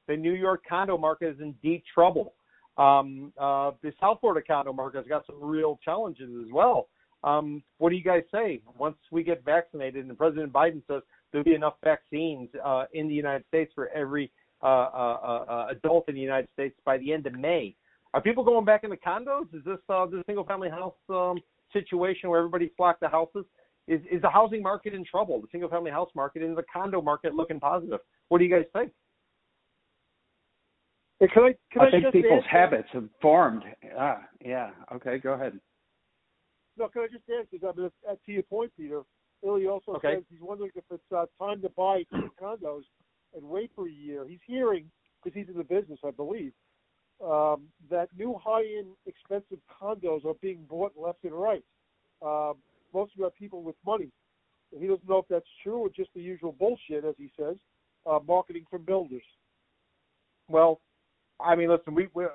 [0.06, 2.34] The New York condo market is in deep trouble.
[2.76, 6.88] Um, uh, the South Florida condo market has got some real challenges as well.
[7.22, 8.60] Um, what do you guys say?
[8.76, 13.14] Once we get vaccinated and President Biden says there'll be enough vaccines uh, in the
[13.14, 14.30] United States for every
[14.62, 17.74] uh, uh, uh, uh, adult in the United States by the end of May.
[18.12, 19.52] Are people going back into condos?
[19.54, 21.38] Is this uh, this single family house um,
[21.72, 23.44] situation where everybody flocked to houses?
[23.86, 25.40] Is is the housing market in trouble?
[25.40, 28.00] The single family house market and the condo market looking positive?
[28.28, 28.92] What do you guys think?
[31.20, 32.48] Hey, can I, can I, I, think people's answer?
[32.48, 33.62] habits have formed.
[33.96, 34.70] Ah, yeah.
[34.94, 35.58] Okay, go ahead.
[36.76, 37.76] No, can I just answer that?
[37.76, 39.02] But uh, to your point, Peter,
[39.44, 40.14] Illy also Okay.
[40.14, 42.04] says he's wondering if it's uh, time to buy
[42.42, 42.82] condos
[43.34, 44.26] and wait for a year.
[44.26, 44.90] He's hearing,
[45.22, 46.52] because he's in the business, I believe,
[47.24, 51.64] um, that new high-end, expensive condos are being bought left and right,
[52.22, 52.54] um,
[52.94, 54.10] mostly by people with money.
[54.72, 57.56] And he doesn't know if that's true or just the usual bullshit, as he says,
[58.06, 59.22] uh, marketing from builders.
[60.48, 60.80] Well,
[61.40, 62.28] I mean, listen, we, we uh,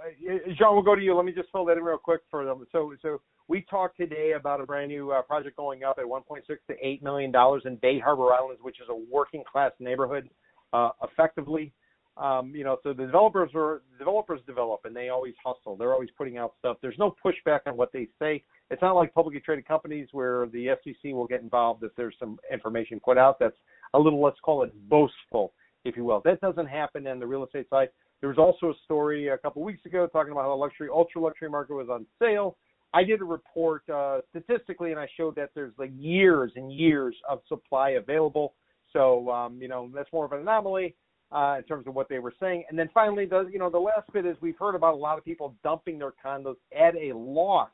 [0.57, 1.15] Jean, we'll go to you.
[1.15, 2.65] Let me just fill that in real quick for them.
[2.71, 6.41] So, so we talked today about a brand new uh, project going up at 1.6
[6.45, 10.29] to 8 million dollars in Bay Harbor Islands, which is a working class neighborhood.
[10.73, 11.73] Uh, effectively,
[12.19, 15.77] um, you know, so the developers are developers develop, and they always hustle.
[15.77, 16.77] They're always putting out stuff.
[16.81, 18.43] There's no pushback on what they say.
[18.69, 22.37] It's not like publicly traded companies where the SEC will get involved if there's some
[22.51, 23.55] information put out that's
[23.93, 25.53] a little, let's call it boastful,
[25.85, 26.21] if you will.
[26.25, 27.87] That doesn't happen in the real estate side.
[28.19, 30.89] There was also a story a couple of weeks ago talking about how the luxury,
[30.93, 32.57] ultra luxury market was on sale.
[32.93, 37.15] I did a report uh, statistically, and I showed that there's like years and years
[37.29, 38.55] of supply available.
[38.91, 40.95] So, um, you know, that's more of an anomaly
[41.31, 42.63] uh, in terms of what they were saying.
[42.69, 45.17] And then finally, the you know the last bit is we've heard about a lot
[45.17, 47.69] of people dumping their condos at a loss.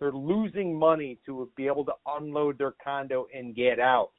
[0.00, 4.10] They're losing money to be able to unload their condo and get out.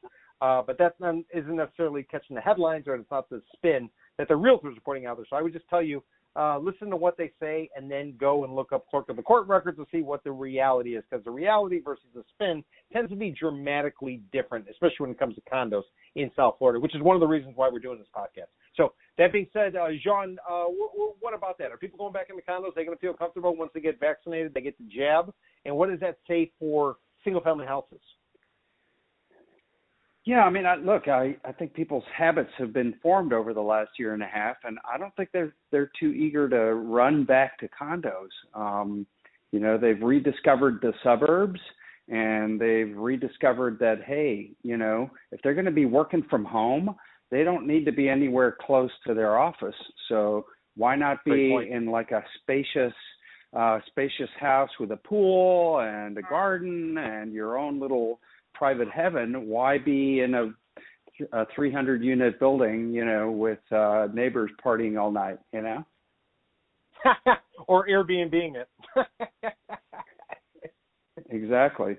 [0.42, 4.28] Uh, but that not, isn't necessarily catching the headlines, or it's not the spin that
[4.28, 5.26] the realtors are putting out there.
[5.30, 6.04] So I would just tell you,
[6.36, 9.22] uh, listen to what they say, and then go and look up clerk of the
[9.22, 13.10] court records to see what the reality is, because the reality versus the spin tends
[13.10, 15.84] to be dramatically different, especially when it comes to condos
[16.16, 18.50] in South Florida, which is one of the reasons why we're doing this podcast.
[18.76, 21.72] So that being said, uh, Jean, uh, w- w- what about that?
[21.72, 22.70] Are people going back into condos?
[22.70, 24.54] Are they going to feel comfortable once they get vaccinated?
[24.54, 25.34] They get the jab,
[25.66, 28.00] and what does that say for single-family houses?
[30.26, 33.62] Yeah, I mean, I, look, I I think people's habits have been formed over the
[33.62, 37.24] last year and a half, and I don't think they're they're too eager to run
[37.24, 38.30] back to condos.
[38.54, 39.08] Um,
[39.52, 41.60] you know, they've rediscovered the suburbs,
[42.10, 46.96] and they've rediscovered that hey, you know, if they're going to be working from home,
[47.32, 49.76] they don't need to be anywhere close to their office.
[50.10, 52.94] So why not be in like a spacious
[53.58, 58.20] uh spacious house with a pool and a garden and your own little
[58.60, 60.54] private heaven, why be in a,
[61.32, 65.86] a 300 unit building, you know, with uh, neighbors partying all night, you know?
[67.68, 68.70] or Airbnb it.
[71.32, 71.96] Exactly.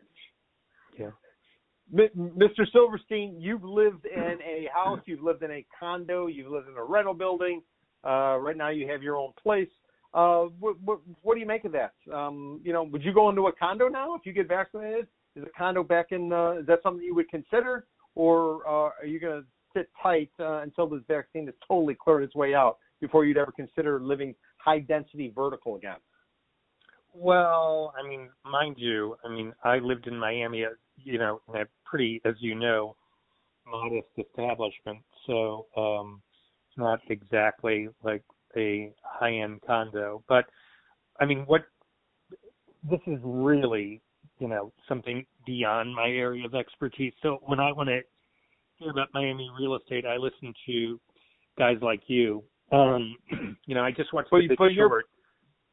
[1.97, 2.65] M- Mr.
[2.73, 6.83] Silverstein, you've lived in a house, you've lived in a condo, you've lived in a
[6.83, 7.63] rental building.
[8.05, 9.69] Uh, right now, you have your own place.
[10.15, 11.93] Uh, what, what, what do you make of that?
[12.13, 15.07] Um, you know, would you go into a condo now if you get vaccinated?
[15.37, 16.33] Is a condo back in?
[16.33, 20.31] Uh, is that something you would consider, or uh, are you going to sit tight
[20.41, 24.35] uh, until this vaccine has totally cleared its way out before you'd ever consider living
[24.59, 25.97] high density vertical again?
[27.13, 31.61] Well, I mean, mind you, I mean, I lived in Miami, uh, you know, in
[31.61, 32.97] a pretty, as you know,
[33.67, 34.99] modest establishment.
[35.27, 36.23] So, um,
[36.69, 38.23] it's not exactly like
[38.57, 40.45] a high-end condo, but
[41.19, 41.63] I mean, what
[42.89, 44.01] this is really,
[44.41, 47.13] you know, something beyond my area of expertise.
[47.23, 48.01] So when I want to
[48.77, 50.99] hear about Miami real estate, I listen to
[51.59, 52.43] guys like you.
[52.73, 53.17] Um,
[53.67, 55.03] you know, I just watched But the but you're-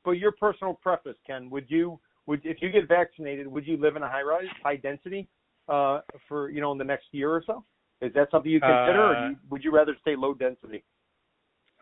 [0.03, 3.95] But your personal preface, Ken, would you would if you get vaccinated, would you live
[3.95, 5.27] in a high rise, high density,
[5.69, 7.63] uh, for you know in the next year or so?
[8.01, 10.83] Is that something you consider, Uh, you, would you rather stay low density?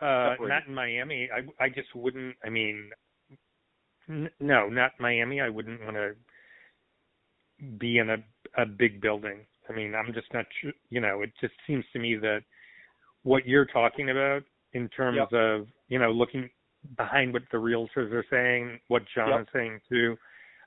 [0.02, 1.30] Uh, not in Miami.
[1.32, 2.36] I I just wouldn't.
[2.44, 2.92] I mean,
[4.10, 5.42] n- no, not Miami.
[5.42, 6.16] I wouldn't want to
[7.78, 8.18] be in a
[8.58, 9.40] a big building.
[9.70, 10.46] I mean, I'm just not.
[10.62, 12.42] Sure, you know, it just seems to me that
[13.24, 15.34] what you're talking about in terms Yep.
[15.34, 16.50] of you know looking
[16.98, 19.42] behind what the realtors are saying, what John Yep.
[19.42, 20.18] is saying too.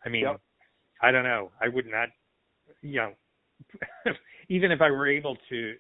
[0.05, 0.41] I mean, Yep.
[1.03, 1.51] I don't know.
[1.61, 2.09] I would not.
[2.83, 3.13] You know,
[4.49, 5.75] even if I were able to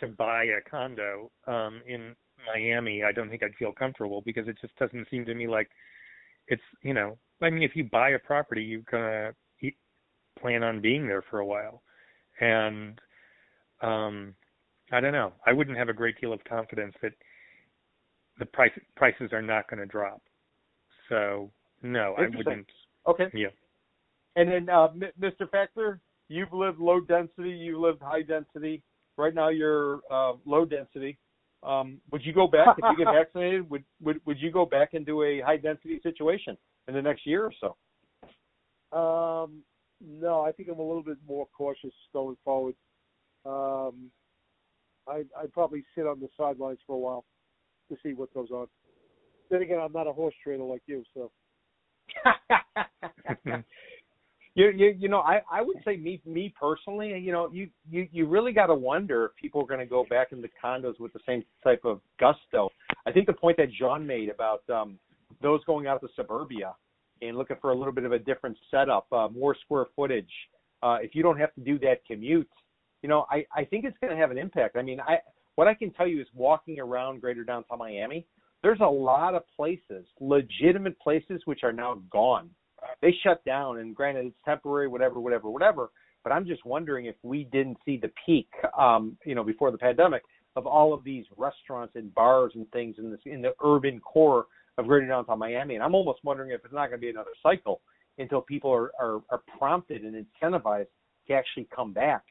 [0.00, 2.14] to buy a condo um in
[2.46, 5.68] Miami, I don't think I'd feel comfortable because it just doesn't seem to me like
[6.48, 7.18] it's you know.
[7.40, 9.32] I mean, if you buy a property, you're gonna
[10.40, 11.82] plan on being there for a while,
[12.40, 13.00] and
[13.82, 14.34] um,
[14.92, 15.32] I don't know.
[15.46, 17.12] I wouldn't have a great deal of confidence that
[18.38, 20.22] the price prices are not going to drop.
[21.08, 21.50] So
[21.82, 22.66] no, I wouldn't.
[23.06, 23.26] Okay.
[23.32, 23.48] Yeah.
[24.36, 25.48] And then, uh, M- Mr.
[25.52, 25.98] Fackler,
[26.28, 28.82] you've lived low density, you've lived high density.
[29.16, 31.18] Right now, you're uh, low density.
[31.64, 33.68] Um, would you go back if you get vaccinated?
[33.68, 36.56] Would would would you go back into a high density situation
[36.86, 38.96] in the next year or so?
[38.96, 39.62] Um,
[40.00, 42.74] no, I think I'm a little bit more cautious going forward.
[43.44, 44.10] Um,
[45.08, 47.24] I, I'd probably sit on the sidelines for a while
[47.90, 48.66] to see what goes on.
[49.50, 51.30] Then again, I'm not a horse trainer like you, so.
[54.54, 58.08] you, you you know I I would say me me personally you know you you
[58.10, 61.12] you really got to wonder if people are going to go back into condos with
[61.12, 62.70] the same type of gusto.
[63.06, 64.98] I think the point that John made about um
[65.42, 66.74] those going out to suburbia
[67.22, 70.30] and looking for a little bit of a different setup, uh, more square footage.
[70.82, 72.48] Uh, if you don't have to do that commute,
[73.02, 74.76] you know I I think it's going to have an impact.
[74.76, 75.18] I mean I
[75.56, 78.26] what I can tell you is walking around Greater Downtown Miami,
[78.62, 82.50] there's a lot of places, legitimate places, which are now gone
[83.00, 83.78] they shut down.
[83.78, 85.90] And granted, it's temporary, whatever, whatever, whatever.
[86.24, 89.78] But I'm just wondering if we didn't see the peak, um, you know, before the
[89.78, 90.22] pandemic
[90.56, 94.46] of all of these restaurants and bars and things in this in the urban core
[94.78, 95.74] of Greater Downtown Miami.
[95.74, 97.80] And I'm almost wondering if it's not going to be another cycle
[98.18, 100.86] until people are, are are prompted and incentivized
[101.26, 102.22] to actually come back.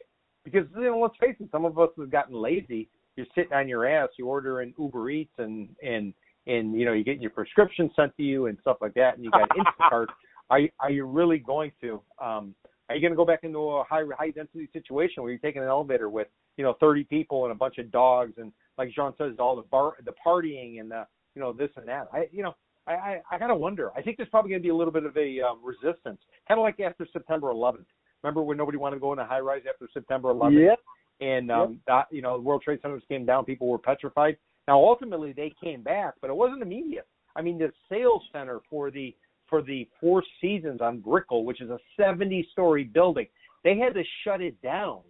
[0.43, 2.89] Because you know, let's face it, some of us have gotten lazy.
[3.15, 4.09] You're sitting on your ass.
[4.17, 6.13] You order in Uber Eats and and
[6.47, 9.23] and you know you get your prescription sent to you and stuff like that, and
[9.23, 10.07] you got Instacart
[10.49, 12.01] are you, are you really going to?
[12.21, 12.55] Um,
[12.89, 15.61] are you going to go back into a high high density situation where you're taking
[15.61, 19.13] an elevator with you know 30 people and a bunch of dogs and like Jean
[19.17, 21.05] says all the bar the partying and the
[21.37, 22.07] you know this and that.
[22.11, 22.55] I you know
[22.87, 23.91] I I, I gotta wonder.
[23.95, 26.59] I think there's probably going to be a little bit of a um, resistance, kind
[26.59, 27.85] of like after September 11th.
[28.23, 30.69] Remember when nobody wanted to go in a high rise after September 11th?
[30.69, 30.79] Yep.
[31.21, 31.79] And um, yep.
[31.85, 33.45] that, you know, the World Trade Centers came down.
[33.45, 34.37] People were petrified.
[34.67, 37.07] Now, ultimately, they came back, but it wasn't immediate.
[37.35, 39.15] I mean, the sales center for the
[39.47, 43.27] for the Four Seasons on Brickell, which is a 70 story building.
[43.63, 45.01] They had to shut it down.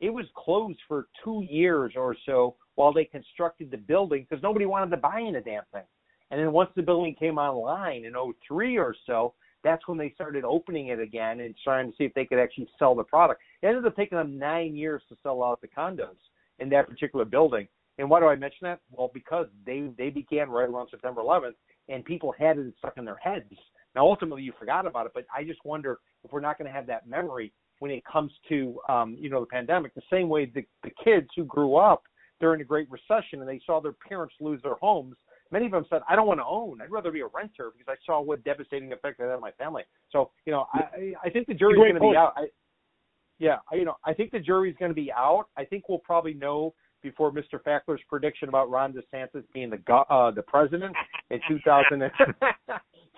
[0.00, 4.64] It was closed for two years or so while they constructed the building because nobody
[4.64, 5.82] wanted to buy in a damn thing.
[6.30, 8.14] And then once the building came online in
[8.46, 9.34] 03 or so,
[9.64, 12.68] that's when they started opening it again and trying to see if they could actually
[12.78, 13.40] sell the product.
[13.62, 16.14] It ended up taking them nine years to sell out the condos
[16.60, 17.66] in that particular building.
[17.98, 18.78] And why do I mention that?
[18.92, 21.54] Well, because they they began right around September 11th,
[21.88, 23.52] and people had it stuck in their heads.
[23.96, 26.72] Now, ultimately, you forgot about it, but I just wonder if we're not going to
[26.72, 29.96] have that memory when it comes to, um, you know, the pandemic.
[29.96, 32.04] The same way the, the kids who grew up
[32.40, 35.16] during the Great Recession and they saw their parents lose their homes.
[35.50, 36.80] Many of them said, "I don't want to own.
[36.82, 39.52] I'd rather be a renter because I saw what devastating effect that had on my
[39.52, 42.34] family." So, you know, I I think the jury's going to be out.
[42.36, 42.48] I,
[43.38, 45.46] yeah, I, you know, I think the jury's going to be out.
[45.56, 47.62] I think we'll probably know before Mr.
[47.66, 50.94] Fackler's prediction about Ron DeSantis being the uh, the president
[51.30, 52.12] in 2000 and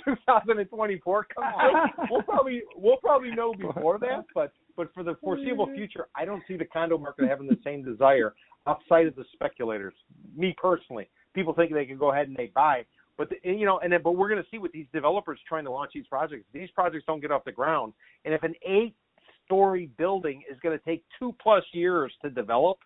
[0.05, 1.91] 2024 Come out.
[2.11, 6.43] We'll probably we'll probably know before that, but but for the foreseeable future, I don't
[6.48, 8.35] see the condo market having the same desire
[8.66, 9.94] outside of the speculators.
[10.35, 12.85] Me personally, people think they can go ahead and they buy,
[13.19, 15.65] but the, you know, and then but we're going to see with these developers trying
[15.65, 16.44] to launch these projects.
[16.55, 17.93] These projects don't get off the ground,
[18.24, 22.78] and if an eight-story building is going to take two plus years to develop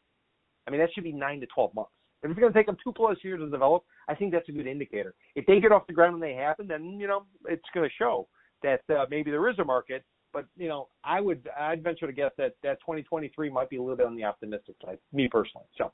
[0.66, 1.90] I mean, that should be nine to 12 months.
[2.22, 4.52] If it's going to take them two plus years to develop, I think that's a
[4.52, 5.14] good indicator.
[5.34, 7.94] If they get off the ground and they happen, then you know it's going to
[7.98, 8.28] show
[8.62, 10.04] that uh, maybe there is a market.
[10.35, 13.81] But you know, I would I'd venture to guess that that 2023 might be a
[13.81, 15.66] little bit on the optimistic side, me personally.
[15.78, 15.93] So,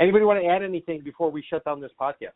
[0.00, 2.30] anybody want to add anything before we shut down this podcast?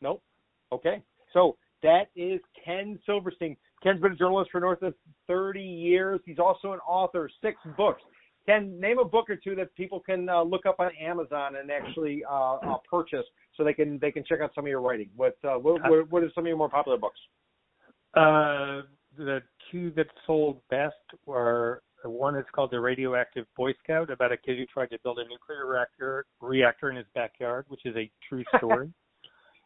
[0.00, 0.22] Nope.
[0.70, 1.02] Okay.
[1.32, 3.56] So that is Ken Silverstein.
[3.82, 4.94] Ken's been a journalist for north of
[5.26, 6.20] 30 years.
[6.24, 8.02] He's also an author, six books.
[8.46, 11.70] Ken, name a book or two that people can uh, look up on Amazon and
[11.70, 13.24] actually uh, uh, purchase,
[13.56, 15.08] so they can they can check out some of your writing.
[15.16, 17.18] What uh, what, what, what are some of your more popular books?
[18.16, 18.82] Uh,
[19.18, 20.94] the two that sold best
[21.26, 25.18] were one is called The Radioactive Boy Scout about a kid who tried to build
[25.18, 28.90] a nuclear reactor reactor in his backyard, which is a true story.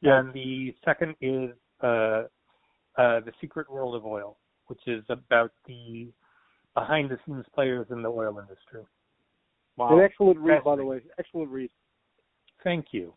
[0.00, 0.18] yeah.
[0.18, 1.50] And the second is
[1.82, 2.24] uh,
[2.96, 6.08] uh, The Secret World of Oil, which is about the
[6.74, 8.84] behind the scenes players in the oil industry.
[9.76, 9.98] Wow.
[9.98, 11.00] An excellent read, by the way.
[11.18, 11.70] Excellent read.
[12.62, 13.14] Thank you.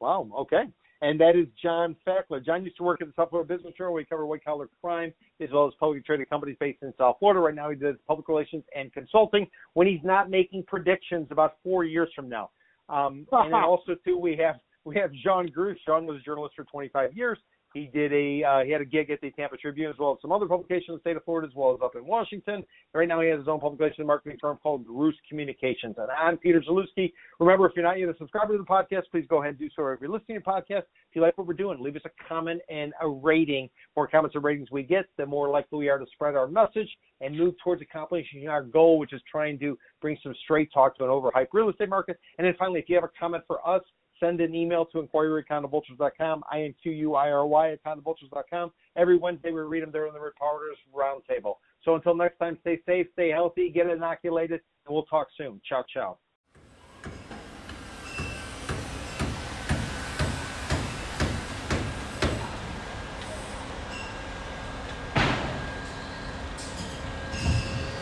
[0.00, 0.28] Wow.
[0.40, 0.64] Okay.
[1.02, 2.44] And that is John Fackler.
[2.44, 3.92] John used to work at the South Florida Business Journal.
[3.92, 7.40] We cover white collar crime as well as publicly traded companies based in South Florida.
[7.40, 11.82] Right now, he does public relations and consulting when he's not making predictions about four
[11.82, 12.50] years from now.
[12.88, 15.76] Um, and then also too, we have we have John Gruss.
[15.84, 17.38] John was a journalist for 25 years
[17.74, 20.18] He did a uh, he had a gig at the Tampa Tribune as well as
[20.20, 22.64] some other publications in the state of Florida as well as up in Washington.
[22.92, 25.96] Right now he has his own publication marketing firm called Gruss Communications.
[25.98, 27.12] And I'm Peter Zalewski.
[27.40, 29.68] Remember, if you're not yet a subscriber to the podcast, please go ahead and do
[29.74, 29.86] so.
[29.88, 32.28] If you're listening to the podcast, if you like what we're doing, leave us a
[32.28, 33.70] comment and a rating.
[33.96, 36.88] More comments and ratings we get, the more likely we are to spread our message
[37.20, 41.04] and move towards accomplishing our goal, which is trying to bring some straight talk to
[41.04, 42.18] an overhyped real estate market.
[42.38, 43.82] And then finally, if you have a comment for us,
[44.22, 48.72] send an email to inquiry at condovultures.com, I-N-Q-U-I-R-Y at condovultures.com.
[48.96, 51.56] Every Wednesday we read them there in the Reporters Roundtable.
[51.84, 55.60] So until next time, stay safe, stay healthy, get inoculated, and we'll talk soon.
[55.68, 56.18] Ciao, ciao.